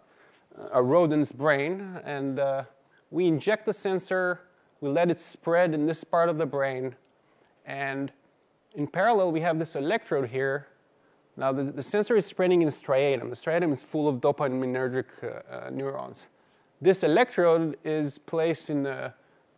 a 0.72 0.82
rodent's 0.82 1.32
brain, 1.32 2.00
and 2.04 2.40
uh, 2.40 2.64
we 3.12 3.28
inject 3.28 3.66
the 3.66 3.74
sensor, 3.74 4.42
we 4.82 4.90
let 4.90 5.12
it 5.12 5.20
spread 5.20 5.74
in 5.74 5.86
this 5.86 6.04
part 6.04 6.30
of 6.30 6.38
the 6.38 6.46
brain, 6.46 6.96
and 7.66 8.12
in 8.74 8.88
parallel, 8.88 9.32
we 9.32 9.42
have 9.42 9.60
this 9.60 9.76
electrode 9.76 10.30
here. 10.30 10.68
Now, 11.38 11.52
the, 11.52 11.64
the 11.64 11.82
sensor 11.82 12.18
is 12.18 12.26
spreading 12.26 12.62
in 12.62 12.70
striatum. 12.70 13.30
The 13.30 13.36
striatum 13.36 13.72
is 13.72 13.82
full 13.82 14.08
of 14.08 14.16
dopaminergic 14.16 15.06
uh, 15.24 15.70
neurons. 15.70 16.28
This 16.82 17.04
electrode 17.04 17.78
is 17.84 18.18
placed 18.18 18.70
in 18.70 18.84
the 18.84 19.14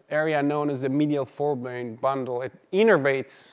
area 0.10 0.44
known 0.44 0.70
as 0.70 0.82
the 0.82 0.90
medial 0.90 1.26
forebrain 1.26 2.00
bundle. 2.00 2.42
It 2.42 2.52
innervates 2.74 3.46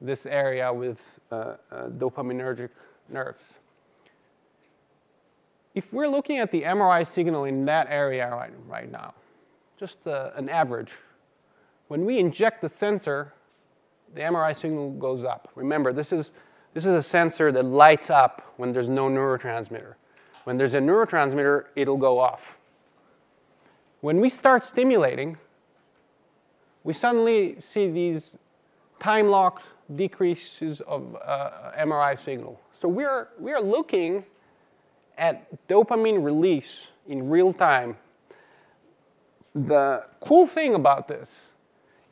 this 0.00 0.26
area 0.26 0.72
with 0.72 1.20
uh, 1.30 1.34
uh, 1.70 1.88
dopaminergic 1.88 2.70
nerves. 3.08 3.58
If 5.74 5.92
we're 5.92 6.08
looking 6.08 6.38
at 6.38 6.50
the 6.50 6.62
MRI 6.62 7.06
signal 7.06 7.44
in 7.44 7.66
that 7.66 7.86
area 7.90 8.30
right, 8.30 8.52
right 8.66 8.90
now, 8.90 9.14
just 9.76 10.06
uh, 10.06 10.30
an 10.34 10.48
average, 10.48 10.92
when 11.88 12.04
we 12.04 12.18
inject 12.18 12.62
the 12.62 12.68
sensor, 12.68 13.34
the 14.14 14.22
MRI 14.22 14.56
signal 14.56 14.90
goes 14.92 15.24
up. 15.24 15.50
Remember, 15.54 15.92
this 15.92 16.12
is, 16.12 16.32
this 16.72 16.86
is 16.86 16.94
a 16.94 17.02
sensor 17.02 17.52
that 17.52 17.64
lights 17.64 18.08
up 18.08 18.54
when 18.56 18.72
there's 18.72 18.88
no 18.88 19.08
neurotransmitter. 19.08 19.94
When 20.44 20.56
there's 20.56 20.74
a 20.74 20.80
neurotransmitter, 20.80 21.66
it'll 21.74 21.96
go 21.96 22.18
off. 22.18 22.56
When 24.00 24.20
we 24.20 24.28
start 24.28 24.64
stimulating, 24.64 25.38
we 26.84 26.94
suddenly 26.94 27.56
see 27.58 27.90
these 27.90 28.36
time-locked 29.00 29.64
decreases 29.94 30.80
of 30.82 31.16
uh, 31.24 31.72
MRI 31.78 32.18
signal. 32.18 32.60
So 32.72 32.88
we're, 32.88 33.28
we're 33.38 33.60
looking 33.60 34.24
at 35.16 35.68
dopamine 35.68 36.24
release 36.24 36.88
in 37.06 37.28
real 37.28 37.52
time. 37.52 37.96
The 39.54 40.06
cool 40.20 40.46
thing 40.46 40.74
about 40.74 41.08
this 41.08 41.52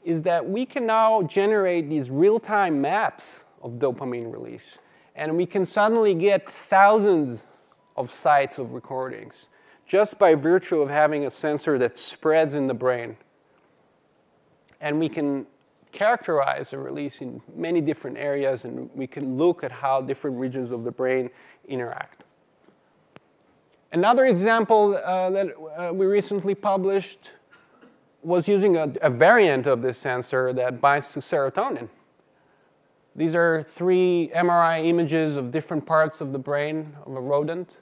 is 0.04 0.22
that 0.22 0.48
we 0.48 0.66
can 0.66 0.86
now 0.86 1.22
generate 1.22 1.88
these 1.88 2.10
real-time 2.10 2.80
maps 2.80 3.44
of 3.62 3.72
dopamine 3.72 4.30
release. 4.32 4.78
And 5.16 5.36
we 5.36 5.46
can 5.46 5.64
suddenly 5.64 6.14
get 6.14 6.50
thousands 6.50 7.46
of 7.96 8.10
sites 8.10 8.58
of 8.58 8.72
recordings 8.72 9.48
just 9.86 10.18
by 10.18 10.34
virtue 10.34 10.80
of 10.80 10.90
having 10.90 11.24
a 11.26 11.30
sensor 11.30 11.78
that 11.78 11.96
spreads 11.96 12.54
in 12.54 12.66
the 12.66 12.74
brain. 12.74 13.16
And 14.80 14.98
we 14.98 15.08
can 15.08 15.46
characterize 15.94 16.72
a 16.72 16.78
release 16.78 17.22
in 17.22 17.40
many 17.54 17.80
different 17.80 18.18
areas, 18.18 18.64
and 18.64 18.90
we 18.94 19.06
can 19.06 19.36
look 19.38 19.64
at 19.64 19.70
how 19.70 20.02
different 20.02 20.36
regions 20.36 20.72
of 20.72 20.84
the 20.84 20.90
brain 20.90 21.30
interact. 21.68 22.24
Another 23.92 24.26
example 24.26 24.96
uh, 24.96 25.30
that 25.30 25.46
uh, 25.78 25.92
we 25.94 26.04
recently 26.04 26.54
published 26.54 27.30
was 28.22 28.48
using 28.48 28.76
a, 28.76 28.92
a, 29.02 29.10
variant 29.10 29.66
of 29.66 29.82
this 29.82 29.96
sensor 29.96 30.52
that 30.52 30.80
binds 30.80 31.12
to 31.12 31.20
serotonin. 31.20 31.88
These 33.14 33.36
are 33.36 33.62
three 33.62 34.32
MRI 34.34 34.84
images 34.86 35.36
of 35.36 35.52
different 35.52 35.86
parts 35.86 36.20
of 36.20 36.32
the 36.32 36.38
brain 36.38 36.96
of 37.06 37.14
a 37.14 37.20
rodent. 37.20 37.76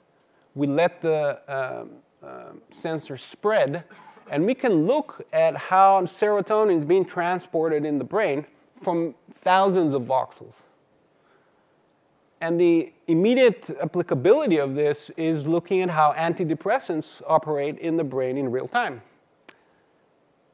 We 0.53 0.67
let 0.67 1.01
the 1.01 1.39
uh, 1.47 1.85
uh 2.23 2.51
sensor 2.69 3.17
spread 3.17 3.83
and 4.29 4.45
we 4.45 4.55
can 4.55 4.85
look 4.85 5.25
at 5.31 5.55
how 5.55 6.01
serotonin 6.01 6.75
is 6.75 6.85
being 6.85 7.05
transported 7.05 7.85
in 7.85 7.97
the 7.97 8.03
brain 8.03 8.45
from 8.81 9.15
thousands 9.31 9.93
of 9.93 10.03
voxels. 10.03 10.55
And 12.41 12.59
the 12.59 12.91
immediate 13.07 13.69
applicability 13.81 14.57
of 14.57 14.75
this 14.75 15.09
is 15.15 15.47
looking 15.47 15.81
at 15.81 15.89
how 15.89 16.13
antidepressants 16.13 17.21
operate 17.25 17.79
in 17.79 17.95
the 17.95 18.03
brain 18.03 18.37
in 18.37 18.51
real 18.51 18.67
time. 18.67 19.01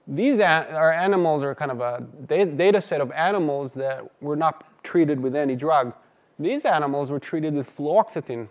These 0.07 0.39
are 0.39 0.91
animals 0.91 1.43
are 1.43 1.53
kind 1.55 1.71
of 1.71 1.81
a 1.81 2.01
data 2.27 2.81
set 2.81 3.01
of 3.01 3.11
animals 3.11 3.73
that 3.75 4.03
were 4.21 4.35
not 4.35 4.83
treated 4.83 5.19
with 5.19 5.35
any 5.35 5.55
drug. 5.55 5.93
These 6.37 6.65
animals 6.65 7.09
were 7.11 7.19
treated 7.19 7.53
with 7.53 7.75
fluoxetine, 7.75 8.47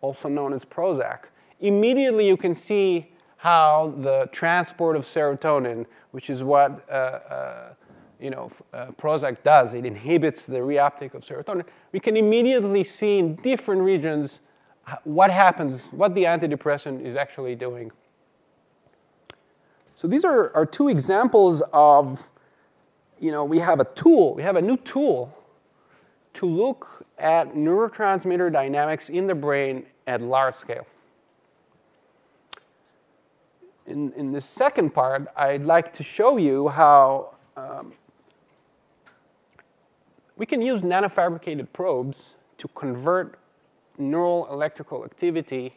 also 0.00 0.28
known 0.28 0.52
as 0.52 0.64
Prozac. 0.64 1.24
Immediately 1.60 2.26
you 2.26 2.36
can 2.36 2.54
see 2.54 3.11
how 3.42 3.92
the 3.98 4.28
transport 4.30 4.94
of 4.94 5.04
serotonin, 5.04 5.84
which 6.12 6.30
is 6.30 6.44
what 6.44 6.88
uh, 6.88 6.92
uh, 6.92 7.74
you 8.20 8.30
know, 8.30 8.52
uh, 8.72 8.86
Prozac 8.92 9.42
does, 9.42 9.74
it 9.74 9.84
inhibits 9.84 10.46
the 10.46 10.58
reuptake 10.58 11.12
of 11.12 11.24
serotonin, 11.24 11.64
we 11.90 11.98
can 11.98 12.16
immediately 12.16 12.84
see 12.84 13.18
in 13.18 13.34
different 13.34 13.82
regions 13.82 14.38
what 15.02 15.32
happens, 15.32 15.88
what 15.88 16.14
the 16.14 16.22
antidepressant 16.22 17.04
is 17.04 17.16
actually 17.16 17.56
doing. 17.56 17.90
So 19.96 20.06
these 20.06 20.24
are, 20.24 20.54
are 20.54 20.64
two 20.64 20.88
examples 20.88 21.64
of, 21.72 22.30
you 23.18 23.32
know, 23.32 23.42
we 23.42 23.58
have 23.58 23.80
a 23.80 23.86
tool, 23.86 24.36
we 24.36 24.44
have 24.44 24.54
a 24.54 24.62
new 24.62 24.76
tool 24.76 25.36
to 26.34 26.46
look 26.46 27.04
at 27.18 27.56
neurotransmitter 27.56 28.52
dynamics 28.52 29.08
in 29.10 29.26
the 29.26 29.34
brain 29.34 29.84
at 30.06 30.22
large 30.22 30.54
scale 30.54 30.86
in, 33.86 34.12
in 34.12 34.32
this 34.32 34.44
second 34.44 34.90
part, 34.90 35.26
I'd 35.36 35.64
like 35.64 35.92
to 35.94 36.02
show 36.02 36.36
you 36.36 36.68
how 36.68 37.34
um, 37.56 37.92
we 40.36 40.46
can 40.46 40.62
use 40.62 40.82
nanofabricated 40.82 41.68
probes 41.72 42.36
to 42.58 42.68
convert 42.68 43.38
neural 43.98 44.48
electrical 44.50 45.04
activity 45.04 45.74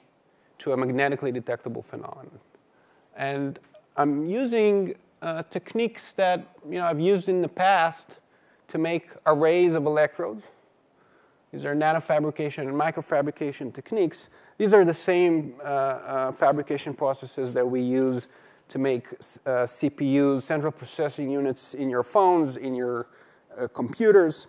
to 0.60 0.72
a 0.72 0.78
magnetically 0.78 1.32
detectable 1.32 1.82
phenomenon. 1.82 2.40
And 3.16 3.60
I'm 3.98 4.26
using 4.26 4.96
uh, 5.22 5.44
techniques 5.44 6.14
that 6.14 6.56
you 6.70 6.78
know, 6.78 6.86
I've 6.86 7.00
used 7.00 7.30
in 7.30 7.42
the 7.42 7.48
past 7.48 8.18
to 8.70 8.78
make 8.78 9.10
arrays 9.26 9.76
of 9.76 9.86
electrodes. 9.86 10.44
These 11.52 11.66
are 11.66 11.76
nanofabrication 11.76 12.68
and 12.68 12.74
microfabrication 12.74 13.74
techniques 13.74 14.30
these 14.58 14.74
are 14.74 14.86
the 14.86 14.94
same 14.94 15.56
uh, 15.60 15.64
uh, 15.64 16.32
fabrication 16.32 16.94
processes 16.94 17.52
that 17.54 17.68
we 17.68 17.82
use 17.82 18.28
to 18.70 18.80
make 18.80 19.10
uh, 19.12 19.66
CPUs, 19.66 20.42
central 20.42 20.72
processing 20.72 21.30
units 21.30 21.74
in 21.74 21.90
your 21.90 22.04
phones, 22.04 22.58
in 22.58 22.74
your 22.74 23.08
computers. 23.74 24.48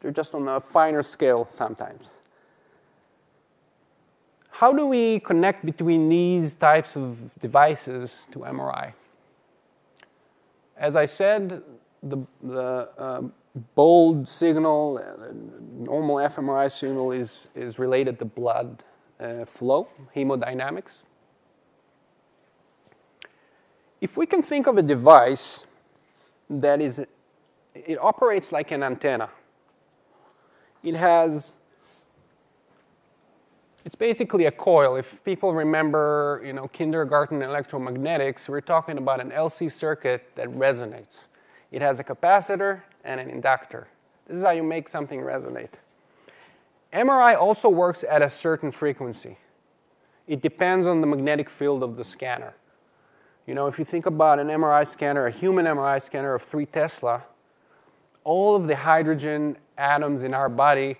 They're 0.00 0.12
just 0.12 0.34
on 0.34 0.48
a 0.48 0.60
finer 0.60 1.02
scale 1.02 1.46
sometimes. 1.50 2.20
how 4.60 4.72
do 4.72 4.86
we 4.86 5.20
connect 5.20 5.64
between 5.64 6.08
these 6.08 6.54
types 6.54 6.96
of 6.96 7.16
devices 7.38 8.26
to 8.32 8.40
MRI? 8.40 8.92
As 10.76 10.96
I 10.96 11.06
said, 11.06 11.62
the, 12.02 12.18
the 12.42 12.90
uh, 12.98 13.22
bold 13.54 14.28
signal, 14.28 14.98
uh, 14.98 15.32
normal 15.72 16.16
fMRI 16.16 16.70
signal 16.70 17.12
is, 17.12 17.48
is 17.54 17.78
related 17.78 18.18
to 18.18 18.24
blood 18.24 18.82
uh, 19.18 19.44
flow, 19.44 19.88
hemodynamics. 20.14 20.92
If 24.00 24.16
we 24.16 24.26
can 24.26 24.40
think 24.40 24.66
of 24.66 24.78
a 24.78 24.82
device 24.82 25.66
that 26.48 26.80
is, 26.80 27.04
it 27.74 27.98
operates 28.00 28.52
like 28.52 28.70
an 28.70 28.82
antenna. 28.82 29.28
It 30.82 30.96
has, 30.96 31.52
it's 33.84 33.94
basically 33.94 34.46
a 34.46 34.50
coil. 34.50 34.96
If 34.96 35.22
people 35.22 35.52
remember, 35.52 36.40
you 36.44 36.54
know, 36.54 36.68
kindergarten 36.68 37.40
electromagnetics, 37.40 38.48
we're 38.48 38.62
talking 38.62 38.96
about 38.96 39.20
an 39.20 39.30
LC 39.30 39.70
circuit 39.70 40.30
that 40.36 40.50
resonates. 40.52 41.26
It 41.70 41.82
has 41.82 42.00
a 42.00 42.04
capacitor 42.04 42.82
and 43.04 43.20
an 43.20 43.30
inductor. 43.30 43.88
This 44.26 44.36
is 44.36 44.44
how 44.44 44.50
you 44.50 44.62
make 44.62 44.88
something 44.88 45.20
resonate. 45.20 45.74
MRI 46.92 47.36
also 47.36 47.68
works 47.68 48.04
at 48.08 48.22
a 48.22 48.28
certain 48.28 48.70
frequency. 48.70 49.38
It 50.26 50.40
depends 50.40 50.86
on 50.86 51.00
the 51.00 51.06
magnetic 51.06 51.48
field 51.48 51.82
of 51.82 51.96
the 51.96 52.04
scanner. 52.04 52.54
You 53.46 53.54
know, 53.54 53.66
if 53.66 53.78
you 53.78 53.84
think 53.84 54.06
about 54.06 54.38
an 54.38 54.48
MRI 54.48 54.86
scanner, 54.86 55.26
a 55.26 55.30
human 55.30 55.66
MRI 55.66 56.00
scanner 56.00 56.34
of 56.34 56.42
3 56.42 56.66
Tesla, 56.66 57.24
all 58.22 58.54
of 58.54 58.68
the 58.68 58.76
hydrogen 58.76 59.56
atoms 59.78 60.22
in 60.22 60.34
our 60.34 60.48
body 60.48 60.98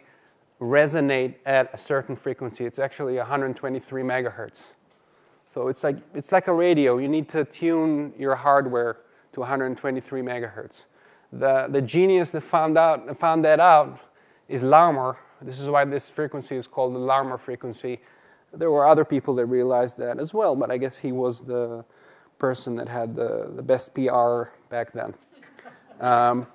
resonate 0.61 1.37
at 1.47 1.73
a 1.73 1.77
certain 1.77 2.17
frequency. 2.17 2.65
It's 2.65 2.79
actually 2.79 3.17
123 3.17 4.03
megahertz. 4.03 4.67
So 5.45 5.69
it's 5.69 5.83
like, 5.83 5.97
it's 6.15 6.33
like 6.33 6.49
a 6.49 6.53
radio. 6.53 6.99
You 6.99 7.09
need 7.09 7.29
to 7.31 7.45
tune 7.45 8.13
your 8.19 8.37
hardware 8.37 8.99
to 9.33 9.41
123 9.41 10.23
megahertz. 10.23 10.85
The, 11.33 11.67
the 11.69 11.81
genius 11.81 12.33
that 12.33 12.43
found, 12.43 12.77
out, 12.77 13.17
found 13.19 13.45
that 13.45 13.61
out 13.61 13.99
is 14.49 14.63
Larmor. 14.63 15.17
This 15.41 15.61
is 15.61 15.69
why 15.69 15.85
this 15.85 16.11
frequency 16.11 16.57
is 16.57 16.67
called 16.67 16.95
the 16.95 16.99
Larmor 16.99 17.39
frequency. 17.39 18.01
There 18.53 18.71
were 18.71 18.85
other 18.85 19.05
people 19.05 19.35
that 19.37 19.47
realized 19.47 19.97
that 19.99 20.19
as 20.19 20.35
well, 20.35 20.57
but 20.57 20.71
I 20.71 20.77
guess 20.77 20.99
he 20.99 21.13
was 21.13 21.41
the 21.41 21.85
person 22.39 22.75
that 22.77 22.89
had 22.89 23.15
the, 23.15 23.53
the 23.55 23.63
best 23.63 23.95
PR 23.95 24.45
back 24.69 24.93
then. 24.93 25.15
Um, 26.01 26.47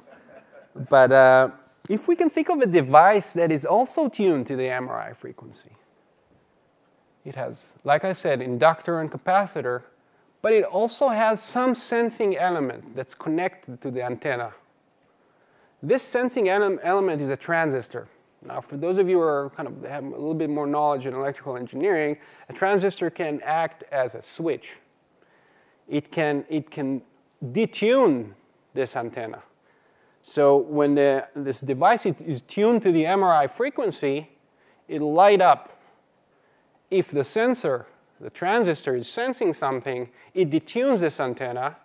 but 0.89 1.11
uh, 1.11 1.51
if 1.87 2.07
we 2.07 2.15
can 2.15 2.31
think 2.31 2.49
of 2.49 2.59
a 2.61 2.65
device 2.65 3.33
that 3.33 3.51
is 3.51 3.63
also 3.63 4.09
tuned 4.09 4.47
to 4.47 4.55
the 4.55 4.63
MRI 4.63 5.15
frequency, 5.15 5.69
it 7.23 7.35
has, 7.35 7.65
like 7.83 8.03
I 8.03 8.13
said, 8.13 8.41
inductor 8.41 8.99
and 8.99 9.11
capacitor, 9.11 9.83
but 10.41 10.51
it 10.51 10.63
also 10.63 11.09
has 11.09 11.41
some 11.43 11.75
sensing 11.75 12.35
element 12.37 12.95
that's 12.95 13.13
connected 13.13 13.81
to 13.81 13.91
the 13.91 14.03
antenna. 14.03 14.53
This 15.87 16.01
sensing 16.01 16.49
element 16.49 17.21
is 17.21 17.29
a 17.29 17.37
transistor. 17.37 18.07
Now, 18.41 18.59
for 18.59 18.75
those 18.75 18.97
of 18.97 19.07
you 19.07 19.17
who 19.17 19.21
are 19.21 19.51
kind 19.51 19.67
of 19.67 19.83
have 19.87 20.03
a 20.03 20.09
little 20.09 20.33
bit 20.33 20.49
more 20.49 20.65
knowledge 20.65 21.05
in 21.05 21.13
electrical 21.13 21.57
engineering, 21.57 22.17
a 22.49 22.53
transistor 22.53 23.11
can 23.11 23.39
act 23.43 23.83
as 23.91 24.15
a 24.15 24.21
switch. 24.23 24.77
It 25.87 26.11
can, 26.11 26.43
it 26.49 26.71
can 26.71 27.03
detune 27.43 28.31
this 28.73 28.95
antenna. 28.95 29.43
So 30.23 30.57
when 30.57 30.95
the, 30.95 31.27
this 31.35 31.61
device 31.61 32.07
is 32.07 32.41
tuned 32.41 32.81
to 32.81 32.91
the 32.91 33.03
MRI 33.03 33.47
frequency, 33.47 34.31
it'll 34.87 35.13
light 35.13 35.39
up. 35.39 35.79
If 36.89 37.11
the 37.11 37.23
sensor 37.23 37.85
the 38.19 38.31
transistor 38.31 38.95
is 38.95 39.07
sensing 39.07 39.53
something, 39.53 40.09
it 40.33 40.49
detunes 40.49 41.01
this 41.01 41.19
antenna, 41.19 41.77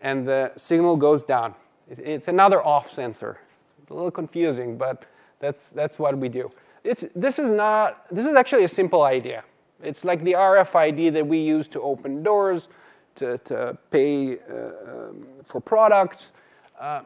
and 0.00 0.26
the 0.26 0.52
signal 0.56 0.96
goes 0.96 1.24
down. 1.24 1.54
It's 1.88 2.28
another 2.28 2.64
off 2.64 2.88
sensor. 2.88 3.38
It's 3.82 3.90
a 3.90 3.94
little 3.94 4.10
confusing, 4.10 4.78
but 4.78 5.04
that's, 5.38 5.70
that's 5.70 5.98
what 5.98 6.16
we 6.16 6.28
do. 6.28 6.50
It's, 6.82 7.04
this, 7.14 7.38
is 7.38 7.50
not, 7.50 8.06
this 8.10 8.26
is 8.26 8.36
actually 8.36 8.64
a 8.64 8.68
simple 8.68 9.02
idea. 9.02 9.44
It's 9.82 10.04
like 10.04 10.24
the 10.24 10.32
RFID 10.32 11.12
that 11.12 11.26
we 11.26 11.38
use 11.38 11.68
to 11.68 11.80
open 11.80 12.22
doors, 12.22 12.68
to, 13.16 13.38
to 13.38 13.78
pay 13.90 14.38
uh, 14.38 15.12
for 15.44 15.60
products. 15.60 16.32
Uh, 16.78 17.02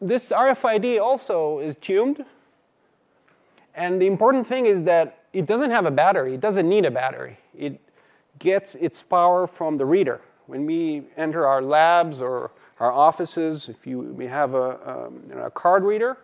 this 0.00 0.30
RFID 0.30 1.00
also 1.00 1.58
is 1.60 1.76
tuned. 1.76 2.24
And 3.74 4.00
the 4.00 4.06
important 4.06 4.46
thing 4.46 4.66
is 4.66 4.82
that 4.84 5.24
it 5.32 5.46
doesn't 5.46 5.70
have 5.70 5.86
a 5.86 5.90
battery. 5.90 6.34
It 6.34 6.40
doesn't 6.40 6.68
need 6.68 6.84
a 6.84 6.90
battery. 6.90 7.38
It 7.56 7.80
gets 8.38 8.74
its 8.76 9.02
power 9.02 9.46
from 9.46 9.76
the 9.76 9.84
reader. 9.84 10.20
When 10.46 10.64
we 10.66 11.04
enter 11.16 11.46
our 11.46 11.60
labs 11.60 12.20
or 12.20 12.50
our 12.78 12.92
offices, 12.92 13.68
if 13.68 13.86
you, 13.86 14.00
we 14.00 14.26
have 14.26 14.54
a, 14.54 15.06
um, 15.06 15.22
a 15.34 15.50
card 15.50 15.82
reader, 15.82 16.18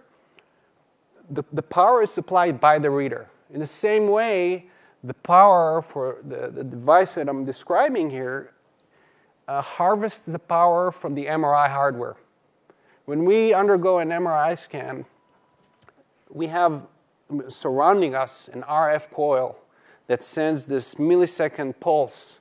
the, 1.30 1.42
the 1.52 1.62
power 1.62 2.02
is 2.02 2.10
supplied 2.10 2.60
by 2.60 2.78
the 2.78 2.90
reader. 2.90 3.28
In 3.52 3.60
the 3.60 3.66
same 3.66 4.08
way, 4.08 4.66
the 5.04 5.14
power 5.14 5.82
for 5.82 6.18
the, 6.22 6.48
the 6.48 6.64
device 6.64 7.14
that 7.14 7.28
I'm 7.28 7.44
describing 7.44 8.10
here 8.10 8.52
uh, 9.48 9.62
harvests 9.62 10.26
the 10.26 10.38
power 10.38 10.92
from 10.92 11.14
the 11.14 11.26
MRI 11.26 11.68
hardware. 11.68 12.16
When 13.04 13.24
we 13.24 13.52
undergo 13.52 13.98
an 13.98 14.10
MRI 14.10 14.56
scan, 14.56 15.04
we 16.30 16.46
have 16.46 16.86
surrounding 17.48 18.14
us 18.14 18.48
an 18.48 18.62
RF 18.62 19.10
coil 19.10 19.58
that 20.06 20.22
sends 20.22 20.66
this 20.66 20.96
millisecond 20.96 21.80
pulse, 21.80 22.40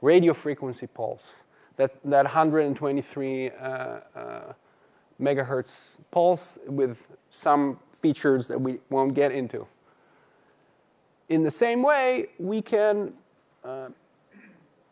radio 0.00 0.32
frequency 0.32 0.86
pulse, 0.86 1.32
that, 1.76 1.96
that 2.04 2.24
123 2.24 3.50
uh, 3.50 3.54
uh, 3.54 4.52
megahertz 5.20 5.96
pulse 6.10 6.58
with 6.66 7.08
some 7.30 7.78
features 7.92 8.46
that 8.48 8.60
we 8.60 8.78
won't 8.90 9.14
get 9.14 9.32
into. 9.32 9.66
In 11.28 11.42
the 11.42 11.50
same 11.50 11.82
way, 11.82 12.28
we 12.38 12.60
can 12.60 13.14
uh, 13.64 13.88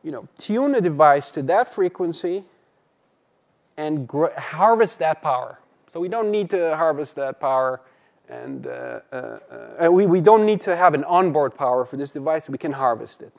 you 0.03 0.11
know, 0.11 0.27
tune 0.39 0.75
a 0.75 0.81
device 0.81 1.31
to 1.33 1.43
that 1.43 1.73
frequency 1.73 2.45
and 3.77 4.09
harvest 4.37 4.99
that 5.01 5.23
power. 5.23 5.59
So 5.93 6.01
we 6.01 6.09
don't 6.09 6.31
need 6.31 6.51
to 6.51 6.77
harvest 6.77 7.17
that 7.17 7.41
power 7.41 7.81
and 8.31 8.69
uh, 8.69 9.01
uh, 9.11 9.39
uh, 9.85 9.91
we, 9.91 10.07
we 10.07 10.21
don't 10.21 10.47
need 10.47 10.61
to 10.63 10.77
have 10.77 10.95
an 10.95 11.03
onboard 11.05 11.57
power 11.57 11.85
for 11.85 11.97
this 11.97 12.13
device, 12.13 12.49
we 12.49 12.59
can 12.59 12.73
harvest 12.73 13.23
it. 13.23 13.35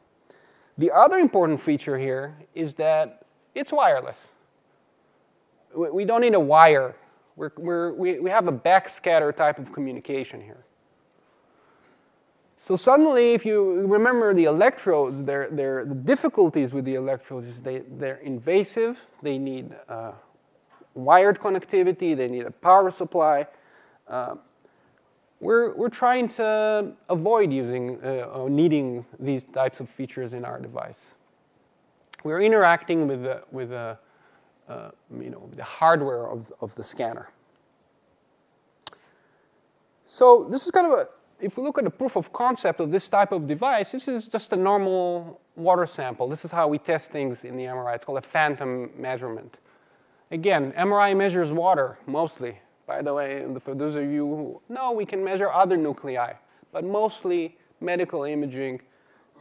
The 0.77 0.91
other 0.91 1.17
important 1.17 1.61
feature 1.61 1.97
here 1.97 2.35
is 2.53 2.75
that 2.75 3.20
it's 3.53 3.71
wireless. 3.71 4.31
We, 5.75 6.05
don't 6.05 6.21
need 6.21 6.33
a 6.33 6.39
wire. 6.39 6.95
We're, 7.35 7.51
we're, 7.57 7.93
we, 7.93 8.19
we 8.19 8.29
have 8.29 8.47
a 8.47 8.51
backscatter 8.51 9.35
type 9.35 9.57
of 9.57 9.71
communication 9.71 10.41
here. 10.41 10.65
So 12.57 12.75
suddenly, 12.75 13.33
if 13.33 13.45
you 13.45 13.87
remember 13.87 14.33
the 14.33 14.45
electrodes, 14.45 15.23
they're, 15.23 15.49
they're, 15.49 15.83
the 15.83 15.95
difficulties 15.95 16.73
with 16.73 16.85
the 16.85 16.95
electrodes 16.95 17.47
is 17.47 17.61
they, 17.61 17.79
they're 17.79 18.17
invasive, 18.17 19.07
they 19.23 19.39
need 19.39 19.73
uh, 19.89 20.11
wired 20.93 21.39
connectivity, 21.39 22.15
they 22.15 22.27
need 22.27 22.45
a 22.45 22.51
power 22.51 22.91
supply. 22.91 23.47
Uh, 24.07 24.35
we're, 25.39 25.73
we're 25.73 25.89
trying 25.89 26.27
to 26.27 26.91
avoid 27.09 27.51
using 27.51 27.97
uh, 28.03 28.29
or 28.31 28.49
needing 28.49 29.07
these 29.19 29.45
types 29.45 29.79
of 29.79 29.89
features 29.89 30.33
in 30.33 30.45
our 30.45 30.59
device. 30.59 31.15
We're 32.23 32.41
interacting 32.41 33.07
with 33.07 33.23
the, 33.23 33.43
with 33.51 33.69
the, 33.69 33.97
uh, 34.69 34.91
you 35.19 35.29
know, 35.29 35.49
the 35.55 35.63
hardware 35.63 36.27
of, 36.27 36.51
of 36.61 36.73
the 36.75 36.83
scanner. 36.83 37.29
So 40.05 40.47
this 40.49 40.65
is 40.65 40.71
kind 40.71 40.87
of 40.87 40.93
a, 40.93 41.07
if 41.39 41.57
we 41.57 41.63
look 41.63 41.77
at 41.77 41.83
the 41.83 41.89
proof 41.89 42.15
of 42.15 42.31
concept 42.31 42.79
of 42.79 42.91
this 42.91 43.07
type 43.07 43.31
of 43.31 43.47
device, 43.47 43.91
this 43.91 44.07
is 44.07 44.27
just 44.27 44.53
a 44.53 44.55
normal 44.55 45.39
water 45.55 45.85
sample. 45.85 46.27
This 46.27 46.45
is 46.45 46.51
how 46.51 46.67
we 46.67 46.77
test 46.77 47.11
things 47.11 47.45
in 47.45 47.57
the 47.57 47.63
MRI. 47.63 47.95
It's 47.95 48.05
called 48.05 48.19
a 48.19 48.21
phantom 48.21 48.91
measurement. 48.97 49.57
Again, 50.29 50.73
MRI 50.73 51.15
measures 51.15 51.51
water 51.51 51.97
mostly. 52.05 52.59
By 52.85 53.01
the 53.01 53.13
way, 53.13 53.45
for 53.59 53.73
those 53.73 53.95
of 53.95 54.03
you 54.03 54.25
who 54.25 54.61
know, 54.69 54.91
we 54.91 55.05
can 55.05 55.23
measure 55.23 55.49
other 55.49 55.77
nuclei, 55.77 56.33
but 56.71 56.83
mostly 56.83 57.57
medical 57.79 58.23
imaging 58.23 58.81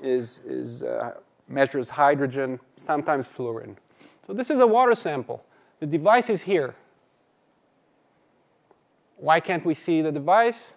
is, 0.03 0.41
is, 0.47 0.83
uh, 0.83 1.15
measures 1.51 1.91
hydrogen, 1.91 2.61
sometimes 2.77 3.29
fluorine. 3.29 3.77
So 4.27 4.33
this 4.33 4.51
is 4.51 4.61
a 4.61 4.67
water 4.67 4.95
sample. 4.95 5.45
The 5.81 5.87
device 5.87 6.31
is 6.31 6.43
here. 6.43 6.75
Why 9.17 9.41
can't 9.41 9.65
we 9.67 9.75
see 9.75 10.01
the 10.01 10.13
device? 10.13 10.73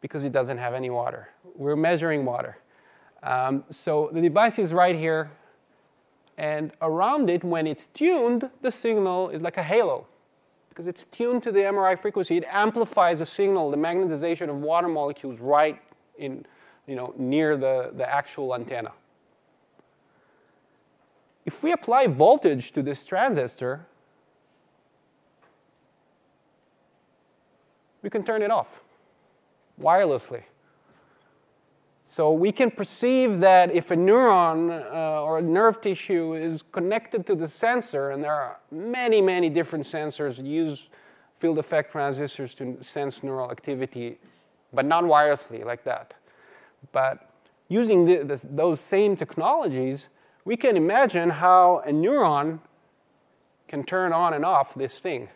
Because 0.00 0.22
it 0.22 0.32
doesn't 0.32 0.58
have 0.58 0.74
any 0.74 0.90
water. 0.90 1.30
We're 1.56 1.76
measuring 1.76 2.24
water. 2.24 2.58
Um, 3.22 3.64
so 3.70 4.10
the 4.12 4.20
device 4.20 4.58
is 4.58 4.72
right 4.72 4.94
here, 4.94 5.30
and 6.36 6.70
around 6.80 7.30
it, 7.30 7.42
when 7.42 7.66
it's 7.66 7.86
tuned, 7.86 8.48
the 8.62 8.70
signal 8.70 9.30
is 9.30 9.42
like 9.42 9.56
a 9.56 9.62
halo 9.62 10.06
because 10.78 10.86
it's 10.86 11.06
tuned 11.06 11.42
to 11.42 11.50
the 11.50 11.58
MRI 11.58 11.98
frequency. 11.98 12.36
It 12.36 12.44
amplifies 12.48 13.18
the 13.18 13.26
signal, 13.26 13.72
the 13.72 13.76
magnetization 13.76 14.48
of 14.48 14.58
water 14.58 14.86
molecules 14.86 15.40
right 15.40 15.82
in 16.18 16.46
you 16.88 16.96
know, 16.96 17.14
near 17.18 17.56
the, 17.56 17.92
the 17.94 18.08
actual 18.08 18.54
antenna. 18.54 18.92
If 21.44 21.62
we 21.62 21.72
apply 21.72 22.06
voltage 22.08 22.72
to 22.72 22.82
this 22.82 23.04
transistor, 23.04 23.86
we 28.02 28.10
can 28.10 28.24
turn 28.24 28.42
it 28.42 28.50
off 28.50 28.80
wirelessly. 29.80 30.42
So 32.04 32.32
we 32.32 32.52
can 32.52 32.70
perceive 32.70 33.40
that 33.40 33.70
if 33.70 33.90
a 33.90 33.96
neuron 33.96 34.70
uh, 34.70 35.22
or 35.22 35.38
a 35.38 35.42
nerve 35.42 35.82
tissue 35.82 36.32
is 36.32 36.62
connected 36.72 37.26
to 37.26 37.34
the 37.34 37.46
sensor, 37.46 38.10
and 38.10 38.24
there 38.24 38.32
are 38.32 38.58
many, 38.70 39.20
many 39.20 39.50
different 39.50 39.84
sensors 39.84 40.42
use 40.42 40.88
field 41.38 41.58
effect 41.58 41.92
transistors 41.92 42.54
to 42.54 42.78
sense 42.82 43.22
neural 43.22 43.50
activity, 43.50 44.18
but 44.72 44.86
not 44.86 45.04
wirelessly 45.04 45.64
like 45.64 45.84
that. 45.84 46.14
But 46.92 47.30
using 47.68 48.04
the, 48.04 48.46
those 48.50 48.80
same 48.80 49.16
technologies, 49.16 50.06
we 50.44 50.56
can 50.56 50.76
imagine 50.76 51.30
how 51.30 51.78
a 51.84 51.90
neuron 51.90 52.60
can 53.66 53.84
turn 53.84 54.12
on 54.12 54.32
and 54.32 54.44
off 54.44 54.74
this 54.74 54.98
thing 54.98 55.28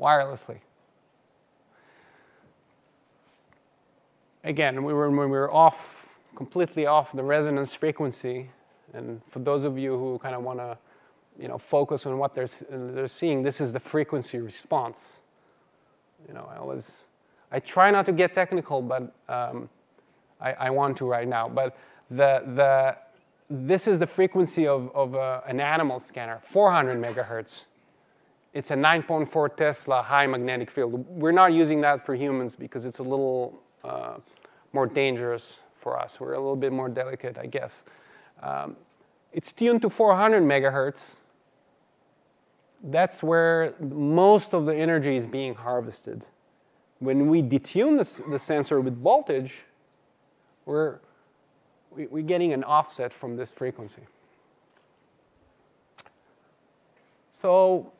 wirelessly. 0.00 0.60
again, 4.44 4.84
we 4.84 4.92
were, 4.92 5.10
when 5.10 5.30
we 5.30 5.38
were 5.38 5.52
off, 5.52 6.06
completely 6.36 6.86
off 6.86 7.12
the 7.12 7.24
resonance 7.24 7.74
frequency, 7.74 8.50
and 8.92 9.20
for 9.30 9.40
those 9.40 9.64
of 9.64 9.78
you 9.78 9.98
who 9.98 10.18
kind 10.18 10.34
of 10.34 10.42
want 10.42 10.58
to 10.60 10.78
you 11.40 11.48
know, 11.48 11.58
focus 11.58 12.06
on 12.06 12.18
what 12.18 12.34
they're, 12.34 12.48
they're 12.70 13.08
seeing, 13.08 13.42
this 13.42 13.60
is 13.60 13.72
the 13.72 13.80
frequency 13.80 14.38
response. 14.38 15.20
You 16.28 16.34
know, 16.34 16.48
I 16.52 16.58
always, 16.58 16.88
I 17.50 17.58
try 17.58 17.90
not 17.90 18.06
to 18.06 18.12
get 18.12 18.34
technical, 18.34 18.82
but 18.82 19.12
um, 19.28 19.68
I, 20.44 20.52
I, 20.66 20.70
want 20.70 20.98
to 20.98 21.06
right 21.06 21.26
now. 21.26 21.48
But 21.48 21.76
the, 22.10 22.42
the, 22.54 22.96
this 23.48 23.88
is 23.88 23.98
the 23.98 24.06
frequency 24.06 24.66
of, 24.66 24.94
of 24.94 25.14
uh, 25.14 25.40
an 25.46 25.60
animal 25.60 25.98
scanner, 26.00 26.38
400 26.42 27.00
megahertz. 27.00 27.64
It's 28.52 28.70
a 28.70 28.74
9.4 28.74 29.56
Tesla 29.56 30.02
high 30.02 30.26
magnetic 30.26 30.70
field. 30.70 31.06
We're 31.08 31.32
not 31.32 31.52
using 31.52 31.80
that 31.80 32.04
for 32.04 32.14
humans 32.14 32.54
because 32.54 32.84
it's 32.84 32.98
a 32.98 33.02
little 33.02 33.58
uh, 33.82 34.18
more 34.72 34.86
dangerous 34.86 35.60
for 35.76 35.98
us. 35.98 36.20
We're 36.20 36.34
a 36.34 36.38
little 36.38 36.56
bit 36.56 36.72
more 36.72 36.88
delicate, 36.88 37.36
I 37.38 37.46
guess. 37.46 37.84
Um, 38.42 38.76
it's 39.32 39.52
tuned 39.52 39.82
to 39.82 39.90
400 39.90 40.42
megahertz. 40.42 41.16
That's 42.82 43.22
where 43.22 43.74
most 43.80 44.54
of 44.54 44.66
the 44.66 44.74
energy 44.74 45.16
is 45.16 45.26
being 45.26 45.54
harvested. 45.54 46.26
When 47.00 47.28
we 47.28 47.42
detune 47.42 47.98
the, 47.98 48.30
the 48.30 48.38
sensor 48.38 48.80
with 48.80 48.96
voltage, 48.96 49.64
we're, 50.66 50.98
we, 51.90 52.06
we're 52.06 52.22
getting 52.22 52.52
an 52.52 52.64
offset 52.64 53.12
from 53.12 53.36
this 53.36 53.50
frequency. 53.50 54.02
So 57.30 57.92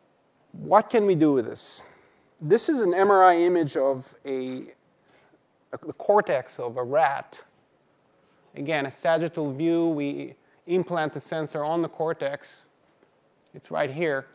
what 0.53 0.89
can 0.89 1.07
we 1.07 1.15
do 1.15 1.33
with 1.33 1.47
this? 1.47 1.83
This 2.41 2.69
is 2.69 2.81
an 2.81 2.93
MRI 2.93 3.41
image 3.41 3.77
of 3.77 4.15
a 4.25 4.67
the 5.83 5.93
cortex 5.93 6.59
of 6.61 6.77
a 6.77 6.83
rat. 6.83 7.41
Again, 8.55 8.87
a 8.87 8.91
sagittal 8.91 9.53
view, 9.53 9.89
we 9.89 10.35
implant 10.67 11.13
the 11.13 11.21
sensor 11.21 11.65
on 11.65 11.81
the 11.81 11.89
cortex. 11.89 12.63
It's 13.55 13.71
right 13.71 13.91
here. 13.91 14.27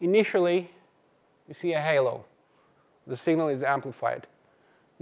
Initially, 0.00 0.70
you 1.48 1.54
see 1.54 1.72
a 1.72 1.80
halo. 1.80 2.24
The 3.06 3.16
signal 3.16 3.48
is 3.48 3.62
amplified. 3.62 4.26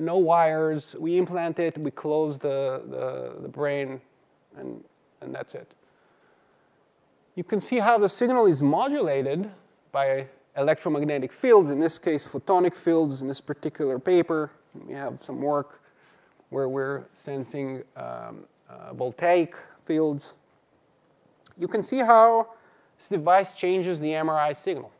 No 0.01 0.17
wires. 0.17 0.97
We 0.99 1.19
implant 1.19 1.59
it, 1.59 1.77
we 1.77 1.91
close 1.91 2.39
the, 2.39 2.83
the, 2.89 3.43
the 3.43 3.49
brain, 3.49 4.01
and, 4.57 4.83
and 5.21 5.35
that's 5.35 5.55
it. 5.55 5.71
You 7.35 7.45
can 7.45 7.61
see 7.61 7.79
how 7.79 7.99
the 7.99 8.09
signal 8.09 8.47
is 8.47 8.63
modulated 8.63 9.51
by 9.93 10.27
electromagnetic 10.57 11.33
fields, 11.33 11.71
in 11.71 11.79
this 11.79 11.99
case, 11.99 12.27
photonic 12.27 12.75
fields 12.75 13.21
in 13.21 13.29
this 13.29 13.41
particular 13.41 13.99
paper. 13.99 14.51
We 14.87 14.95
have 14.95 15.23
some 15.23 15.41
work 15.41 15.83
where 16.49 16.69
we're 16.69 17.05
sensing 17.13 17.83
um, 17.97 18.45
uh, 18.69 18.95
voltaic 18.95 19.55
fields. 19.85 20.35
You 21.59 21.69
can 21.69 21.83
see 21.83 21.99
how 21.99 22.49
this 22.97 23.09
device 23.09 23.53
changes 23.53 24.01
the 24.01 24.13
MRI 24.13 24.57
signal. 24.57 24.91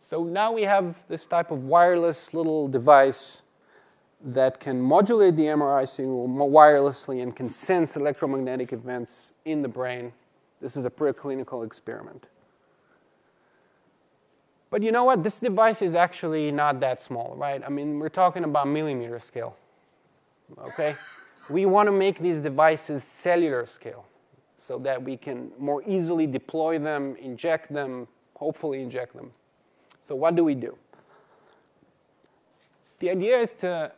So 0.00 0.24
now 0.24 0.52
we 0.52 0.62
have 0.62 0.96
this 1.08 1.26
type 1.26 1.50
of 1.50 1.64
wireless 1.64 2.32
little 2.32 2.66
device 2.66 3.42
that 4.24 4.58
can 4.58 4.80
modulate 4.80 5.36
the 5.36 5.44
MRI 5.44 5.86
signal 5.86 6.28
wirelessly 6.28 7.22
and 7.22 7.34
can 7.34 7.48
sense 7.48 7.96
electromagnetic 7.96 8.72
events 8.72 9.32
in 9.44 9.62
the 9.62 9.68
brain. 9.68 10.12
This 10.60 10.76
is 10.76 10.84
a 10.84 10.90
preclinical 10.90 11.64
experiment. 11.64 12.26
But 14.70 14.82
you 14.82 14.92
know 14.92 15.04
what? 15.04 15.22
This 15.22 15.40
device 15.40 15.80
is 15.82 15.94
actually 15.94 16.50
not 16.50 16.80
that 16.80 17.00
small, 17.00 17.34
right? 17.36 17.62
I 17.64 17.68
mean, 17.68 17.98
we're 17.98 18.08
talking 18.08 18.44
about 18.44 18.68
millimeter 18.68 19.18
scale, 19.18 19.56
okay? 20.58 20.96
We 21.48 21.64
want 21.64 21.86
to 21.86 21.92
make 21.92 22.18
these 22.18 22.42
devices 22.42 23.04
cellular 23.04 23.64
scale 23.66 24.04
so 24.56 24.78
that 24.80 25.02
we 25.02 25.16
can 25.16 25.52
more 25.58 25.82
easily 25.86 26.26
deploy 26.26 26.78
them, 26.78 27.16
inject 27.16 27.72
them, 27.72 28.08
hopefully 28.34 28.82
inject 28.82 29.14
them. 29.14 29.30
So 30.02 30.14
what 30.14 30.34
do 30.34 30.44
we 30.44 30.54
do? 30.54 30.76
The 32.98 33.10
idea 33.10 33.40
is 33.40 33.52
to 33.54 33.92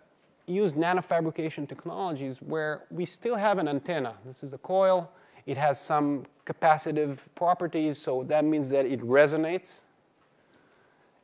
use 0.51 0.75
nanofabrication 0.75 1.69
technologies 1.69 2.41
where 2.43 2.83
we 2.91 3.07
still 3.07 3.37
have 3.37 3.59
an 3.59 3.69
antenna. 3.69 4.15
This 4.25 4.43
is 4.43 4.53
a 4.53 4.59
coil. 4.59 5.11
It 5.47 5.57
has 5.57 5.81
some 5.81 6.27
capacitive 6.45 7.27
properties, 7.35 8.01
so 8.01 8.25
that 8.25 8.45
means 8.45 8.71
that 8.71 8.87
it 8.87 9.01
resonates 9.01 9.81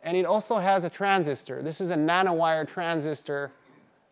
and 0.06 0.16
it 0.16 0.24
also 0.24 0.58
has 0.58 0.84
a 0.84 0.88
transistor. 0.88 1.62
This 1.62 1.80
is 1.80 1.90
a 1.90 1.96
nanowire 1.96 2.66
transistor 2.66 3.50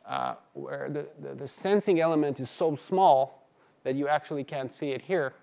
uh, 0.05 0.35
where 0.53 0.91
the, 0.91 1.07
the, 1.23 1.37
the, 1.37 1.47
sensing 1.47 2.01
element 2.01 2.41
is 2.41 2.51
so 2.51 2.75
small 2.75 3.47
that 3.85 3.95
you 3.95 4.09
actually 4.09 4.43
can't 4.43 4.75
see 4.75 4.91
it 4.91 5.03
here. 5.03 5.35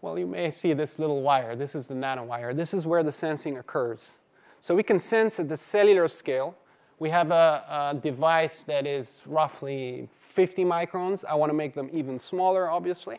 Well, 0.00 0.16
you 0.16 0.28
may 0.28 0.52
see 0.52 0.74
this 0.74 1.00
little 1.00 1.22
wire. 1.22 1.56
This 1.56 1.74
is 1.74 1.88
the 1.88 1.94
nanowire. 1.94 2.54
This 2.54 2.72
is 2.72 2.86
where 2.86 3.02
the 3.02 3.10
sensing 3.10 3.58
occurs. 3.58 4.12
So 4.60 4.76
we 4.76 4.84
can 4.84 5.00
sense 5.00 5.40
at 5.40 5.48
the 5.48 5.56
cellular 5.56 6.06
scale. 6.06 6.56
We 7.02 7.10
have 7.10 7.32
a, 7.32 7.64
a 7.68 7.98
device 8.00 8.60
that 8.68 8.86
is 8.86 9.22
roughly 9.26 10.08
50 10.28 10.64
microns. 10.64 11.24
I 11.24 11.34
want 11.34 11.50
to 11.50 11.54
make 11.54 11.74
them 11.74 11.90
even 11.92 12.16
smaller, 12.16 12.70
obviously. 12.70 13.18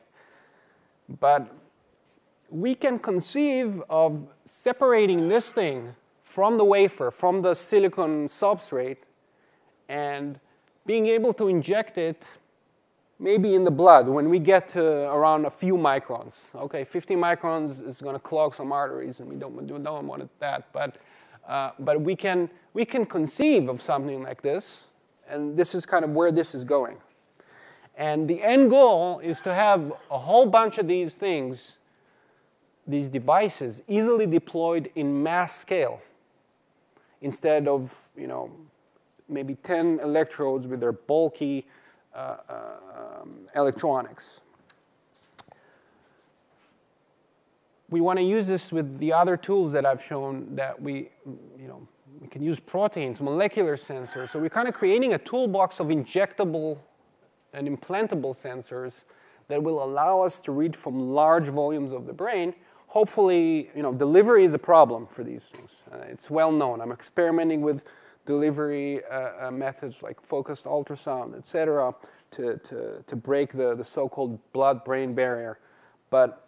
But 1.19 1.54
we 2.50 2.76
can 2.76 2.98
conceive 2.98 3.84
of 3.89 4.26
separating 4.46 5.28
this 5.28 5.52
thing 5.52 5.96
from 6.24 6.58
the 6.58 6.63
wafer, 6.63 7.12
from 7.12 7.41
the 7.41 7.54
silicon 7.56 8.28
substrate, 8.28 9.00
and 9.89 10.39
being 10.86 11.08
able 11.08 11.34
to 11.34 11.50
inject 11.50 11.98
it 11.98 12.32
maybe 13.19 13.54
in 13.54 13.65
the 13.65 13.72
blood 13.72 14.08
when 14.08 14.30
we 14.30 14.39
get 14.39 14.69
to 14.69 15.12
around 15.12 15.46
a 15.46 15.52
few 15.52 15.76
microns. 15.76 16.46
Okay, 16.56 16.86
50 16.86 17.15
microns 17.15 17.86
is 17.86 18.00
going 18.00 18.15
to 18.15 18.19
clog 18.19 18.56
some 18.56 18.72
arteries, 18.72 19.19
and 19.19 19.28
we 19.28 19.36
don't, 19.36 19.54
we 19.54 19.65
don't 19.65 20.08
want 20.08 20.30
that. 20.39 20.72
But, 20.72 20.96
uh, 21.47 21.71
but 21.79 22.01
we, 22.01 22.15
can, 22.15 22.49
we 22.73 22.86
can 22.86 23.06
conceive 23.06 23.69
of 23.69 23.82
something 23.82 24.23
like 24.23 24.41
this, 24.41 24.84
and 25.29 25.58
this 25.58 25.75
is 25.75 25.86
kind 25.86 26.03
of 26.06 26.12
where 26.12 26.32
this 26.32 26.56
is 26.56 26.63
going. 26.63 26.97
And 27.95 28.27
the 28.27 28.41
end 28.41 28.69
goal 28.69 29.19
is 29.19 29.41
to 29.41 29.53
have 29.53 29.93
a 30.10 30.17
whole 30.17 30.45
bunch 30.45 30.77
of 30.77 30.88
these 30.88 31.15
things 31.15 31.77
these 32.86 33.08
devices 33.08 33.82
easily 33.88 34.25
deployed 34.25 34.91
in 34.95 35.23
mass 35.23 35.56
scale 35.56 36.01
instead 37.21 37.67
of 37.67 38.10
you 38.17 38.27
know, 38.27 38.51
maybe 39.29 39.56
10 39.56 39.99
electrodes 40.01 40.67
with 40.67 40.79
their 40.79 40.91
bulky 40.91 41.65
uh, 42.13 42.38
uh, 42.49 42.53
um, 43.21 43.47
electronics. 43.56 44.41
We 47.93 48.01
want 48.01 48.17
to 48.17 48.27
use 48.38 48.47
this 48.47 48.73
with 48.77 48.97
the 48.97 49.13
other 49.13 49.38
tools 49.38 49.71
that 49.75 49.86
I've 49.86 50.03
shown 50.12 50.56
that 50.56 50.82
we, 50.82 50.93
you 51.63 51.67
know, 51.67 51.88
we 52.19 52.27
can 52.27 52.41
use 52.41 52.60
proteins, 52.60 53.21
molecular 53.21 53.77
sensors. 53.77 54.29
So 54.29 54.39
we're 54.39 54.49
kind 54.49 54.67
of 54.67 54.73
creating 54.73 55.13
a 55.13 55.19
toolbox 55.19 55.79
of 55.79 55.88
injectable 55.88 56.79
and 57.53 57.67
implantable 57.67 58.34
sensors 58.34 59.03
that 59.47 59.62
will 59.62 59.84
allow 59.84 60.21
us 60.21 60.41
to 60.41 60.51
read 60.51 60.75
from 60.75 60.99
large 60.99 61.47
volumes 61.47 61.91
of 61.91 62.08
the 62.08 62.13
brain 62.13 62.56
hopefully, 62.93 63.71
you 63.75 63.82
know, 63.82 63.91
delivery 63.91 64.43
is 64.43 64.53
a 64.53 64.60
problem 64.60 65.08
for 65.08 65.23
these 65.23 65.45
things. 65.45 65.77
Uh, 65.91 65.97
it's 66.13 66.29
well 66.29 66.51
known. 66.51 66.79
I'm 66.79 66.91
experimenting 66.91 67.62
with 67.62 67.86
delivery 68.25 69.03
uh, 69.06 69.47
uh, 69.47 69.51
methods 69.51 70.03
like 70.03 70.21
focused 70.21 70.65
ultrasound, 70.65 71.36
et 71.36 71.47
cetera, 71.47 71.95
to, 72.29 72.58
to, 72.58 73.03
to 73.08 73.15
break 73.15 73.51
the, 73.51 73.73
the 73.73 73.84
so-called 73.84 74.38
blood-brain 74.53 75.15
barrier. 75.15 75.58
But, 76.12 76.47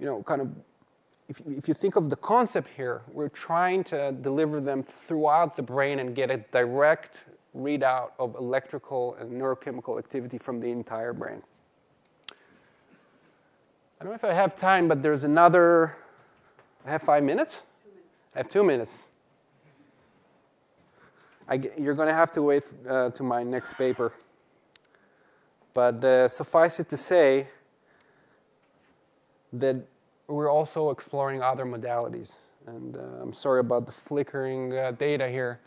you 0.00 0.06
know, 0.06 0.24
kind 0.24 0.40
of, 0.40 0.48
if, 1.28 1.40
if 1.46 1.68
you 1.68 1.74
think 1.74 1.96
of 1.96 2.08
the 2.08 2.16
concept 2.16 2.68
here, 2.76 3.02
we're 3.12 3.28
trying 3.28 3.82
to 3.84 4.12
deliver 4.12 4.60
them 4.60 4.82
throughout 4.82 5.56
the 5.56 5.62
brain 5.62 5.98
and 5.98 6.14
get 6.14 6.30
a 6.30 6.38
direct 6.52 7.18
readout 7.56 8.10
of 8.18 8.36
electrical 8.36 9.14
and 9.14 9.30
neurochemical 9.32 9.98
activity 9.98 10.38
from 10.38 10.60
the 10.60 10.68
entire 10.68 11.12
brain. 11.12 11.42
I 14.00 14.04
don't 14.04 14.12
know 14.12 14.16
if 14.16 14.24
I 14.24 14.34
have 14.34 14.54
time, 14.54 14.88
but 14.88 15.02
there's 15.02 15.24
another. 15.24 15.96
I 16.84 16.90
have 16.90 17.02
five 17.02 17.24
minutes? 17.24 17.64
I 18.34 18.38
have 18.38 18.48
two 18.48 18.62
minutes. 18.62 19.02
I, 21.48 21.60
you're 21.78 21.94
going 21.94 22.08
to 22.08 22.14
have 22.14 22.30
to 22.32 22.42
wait 22.42 22.64
uh, 22.88 23.10
to 23.10 23.22
my 23.22 23.42
next 23.42 23.74
paper. 23.74 24.12
But 25.72 26.04
uh, 26.04 26.28
suffice 26.28 26.78
it 26.78 26.88
to 26.90 26.96
say 26.96 27.48
that 29.52 29.76
we're 30.28 30.50
also 30.50 30.90
exploring 30.90 31.42
other 31.42 31.64
modalities. 31.64 32.36
And 32.66 32.96
uh, 32.96 33.22
I'm 33.22 33.32
sorry 33.32 33.60
about 33.60 33.86
the 33.86 33.92
flickering 33.92 34.76
uh, 34.76 34.92
data 34.92 35.28
here, 35.28 35.60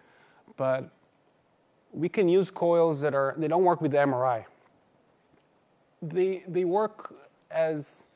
but 0.57 0.89
we 1.91 2.09
can 2.09 2.27
use 2.27 2.51
coils 2.51 3.01
that 3.01 3.15
are, 3.15 3.35
they 3.37 3.47
don't 3.47 3.63
work 3.63 3.81
with 3.81 3.93
MRI. 3.93 4.45
They, 6.01 6.43
they 6.47 6.65
work 6.65 7.13
as, 7.49 8.07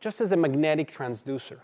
just 0.00 0.20
as 0.20 0.32
a 0.32 0.36
magnetic 0.36 0.90
transducer. 0.90 1.58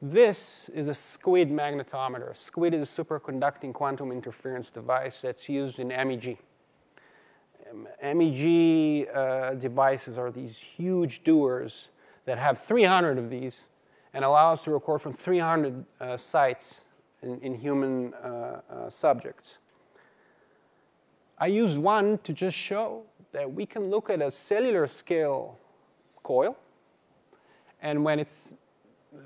This 0.00 0.68
is 0.74 0.88
a 0.88 0.94
SQUID 0.94 1.50
magnetometer. 1.50 2.36
SQUID 2.36 2.74
is 2.74 2.98
a 2.98 3.04
superconducting 3.04 3.72
quantum 3.72 4.12
interference 4.12 4.70
device 4.70 5.22
that's 5.22 5.48
used 5.48 5.78
in 5.78 5.88
MEG. 5.88 6.38
MEG 8.02 9.08
uh, 9.08 9.54
devices 9.54 10.18
are 10.18 10.30
these 10.30 10.58
huge 10.58 11.24
dewars 11.24 11.88
that 12.24 12.38
have 12.38 12.60
300 12.60 13.18
of 13.18 13.30
these 13.30 13.66
and 14.12 14.24
allow 14.24 14.52
us 14.52 14.62
to 14.62 14.70
record 14.70 15.02
from 15.02 15.12
300 15.12 15.84
uh, 16.00 16.16
sites 16.16 16.84
in, 17.22 17.40
in 17.40 17.54
human 17.54 18.14
uh, 18.14 18.60
uh, 18.70 18.88
subjects. 18.88 19.58
I 21.38 21.46
used 21.46 21.78
one 21.78 22.18
to 22.18 22.32
just 22.32 22.56
show 22.56 23.02
that 23.32 23.52
we 23.52 23.66
can 23.66 23.90
look 23.90 24.08
at 24.08 24.22
a 24.22 24.30
cellular 24.30 24.86
scale 24.86 25.58
coil, 26.22 26.56
and 27.82 28.04
when 28.04 28.20
it's 28.20 28.54
uh, 29.14 29.18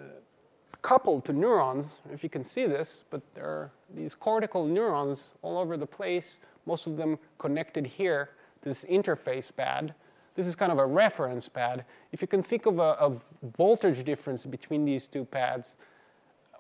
coupled 0.80 1.24
to 1.26 1.32
neurons, 1.32 1.86
if 2.12 2.22
you 2.22 2.30
can 2.30 2.42
see 2.42 2.66
this, 2.66 3.04
but 3.10 3.22
there 3.34 3.44
are 3.44 3.70
these 3.94 4.14
cortical 4.14 4.66
neurons 4.66 5.32
all 5.42 5.58
over 5.58 5.76
the 5.76 5.86
place, 5.86 6.38
most 6.66 6.86
of 6.86 6.96
them 6.96 7.18
connected 7.38 7.86
here 7.86 8.30
to 8.62 8.70
this 8.70 8.84
interface 8.84 9.54
pad. 9.54 9.94
This 10.38 10.46
is 10.46 10.54
kind 10.54 10.70
of 10.70 10.78
a 10.78 10.86
reference 10.86 11.48
pad. 11.48 11.84
If 12.12 12.22
you 12.22 12.28
can 12.28 12.44
think 12.44 12.66
of 12.66 12.78
a, 12.78 12.92
a 13.00 13.16
voltage 13.56 14.04
difference 14.04 14.46
between 14.46 14.84
these 14.84 15.08
two 15.08 15.24
pads, 15.24 15.74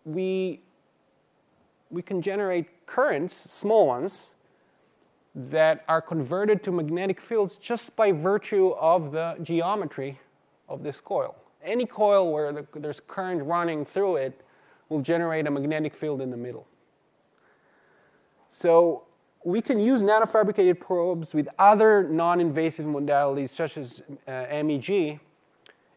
we, 0.04 0.62
we 1.88 2.02
can 2.02 2.20
generate 2.20 2.86
currents, 2.86 3.36
small 3.36 3.86
ones, 3.86 4.34
that 5.32 5.84
are 5.86 6.02
converted 6.02 6.64
to 6.64 6.72
magnetic 6.72 7.20
fields 7.20 7.56
just 7.56 7.94
by 7.94 8.10
virtue 8.10 8.70
of 8.80 9.12
the 9.12 9.36
geometry 9.42 10.18
of 10.68 10.82
this 10.82 11.00
coil. 11.00 11.36
Any 11.62 11.86
coil 11.86 12.32
where 12.32 12.52
the, 12.52 12.66
there's 12.74 12.98
current 12.98 13.44
running 13.44 13.84
through 13.84 14.16
it 14.16 14.40
will 14.88 15.00
generate 15.00 15.46
a 15.46 15.52
magnetic 15.52 15.94
field 15.94 16.20
in 16.20 16.30
the 16.30 16.36
middle. 16.36 16.66
So 18.50 19.04
we 19.44 19.60
can 19.62 19.78
use 19.78 20.02
nanofabricated 20.02 20.80
probes 20.80 21.34
with 21.34 21.48
other 21.58 22.02
non-invasive 22.02 22.86
modalities 22.86 23.50
such 23.50 23.76
as 23.78 24.02
uh, 24.26 24.46
MEG 24.50 25.20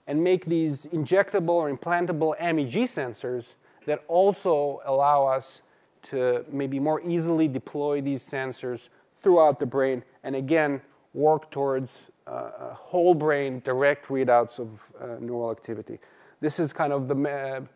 and 0.08 0.24
make 0.24 0.46
these 0.46 0.88
injectable 0.88 1.50
or 1.50 1.76
implantable 1.76 2.40
MEG 2.40 2.84
sensors 2.84 3.56
that 3.86 4.04
also 4.08 4.82
allow 4.86 5.26
us 5.26 5.62
to 6.04 6.46
maybe 6.52 6.80
more 6.80 7.02
easily 7.02 7.48
deploy 7.48 8.02
these 8.02 8.24
sensors 8.24 8.90
throughout 9.16 9.60
the 9.60 9.66
brain 9.66 10.04
and 10.24 10.36
again 10.36 10.82
work 11.14 11.50
towards 11.52 12.12
uh, 12.28 12.74
whole 12.74 13.14
brain 13.14 13.62
direct 13.66 14.08
readouts 14.08 14.60
of 14.60 14.92
uh, 15.00 15.18
neural 15.20 15.52
activity. 15.52 16.00
This 16.40 16.60
is 16.60 16.74
kind 16.74 16.94
of 16.94 17.08
the 17.08 17.68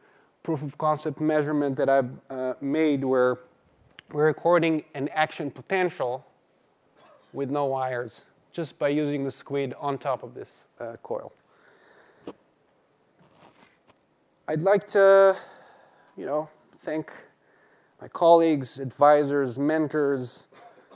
proof 0.41 0.62
of 0.62 0.78
concept 0.78 1.19
measurement 1.19 1.75
that 1.75 1.89
I've 1.89 2.12
uh, 2.30 2.54
made 2.62 3.04
where 3.04 3.39
we're 4.11 4.25
recording 4.25 4.83
an 4.93 5.09
action 5.09 5.49
potential 5.49 6.25
with 7.33 7.49
no 7.49 7.65
wires 7.65 8.25
just 8.51 8.77
by 8.77 8.87
using 8.87 9.23
the 9.23 9.31
squid 9.31 9.73
on 9.79 9.97
top 9.97 10.23
of 10.23 10.33
this 10.33 10.67
uh, 10.79 10.95
coil. 11.03 11.33
I'd 14.47 14.61
like 14.61 14.87
to, 14.89 15.35
you 16.15 16.25
know, 16.25 16.47
thank 16.79 17.11
my 17.99 18.07
colleagues, 18.07 18.79
advisors, 18.79 19.57
mentors, 19.57 20.47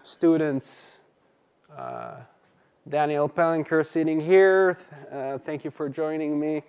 students, 0.03 0.99
uh, 1.75 2.17
Daniel 2.87 3.27
Palanker 3.27 3.85
sitting 3.85 4.19
here. 4.19 4.77
Uh, 5.11 5.37
thank 5.37 5.65
you 5.65 5.71
for 5.71 5.89
joining 5.89 6.39
me. 6.39 6.63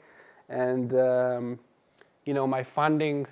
And, 0.49 0.95
um, 0.95 1.59
you 2.25 2.35
know, 2.35 2.47
my 2.47 2.63
funding. 2.63 3.27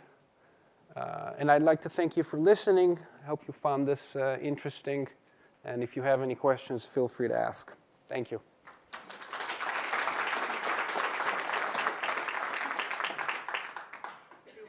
Uh, 0.98 1.32
and 1.38 1.50
I'd 1.50 1.62
like 1.62 1.80
to 1.82 1.88
thank 1.88 2.16
you 2.16 2.24
for 2.24 2.38
listening. 2.38 2.98
I 3.22 3.26
hope 3.26 3.42
you 3.46 3.54
found 3.54 3.86
this 3.86 4.16
uh, 4.16 4.36
interesting. 4.42 5.06
And 5.64 5.82
if 5.82 5.94
you 5.96 6.02
have 6.02 6.22
any 6.22 6.34
questions, 6.34 6.86
feel 6.86 7.08
free 7.08 7.28
to 7.28 7.38
ask. 7.38 7.72
Thank 8.08 8.30
you. 8.32 8.40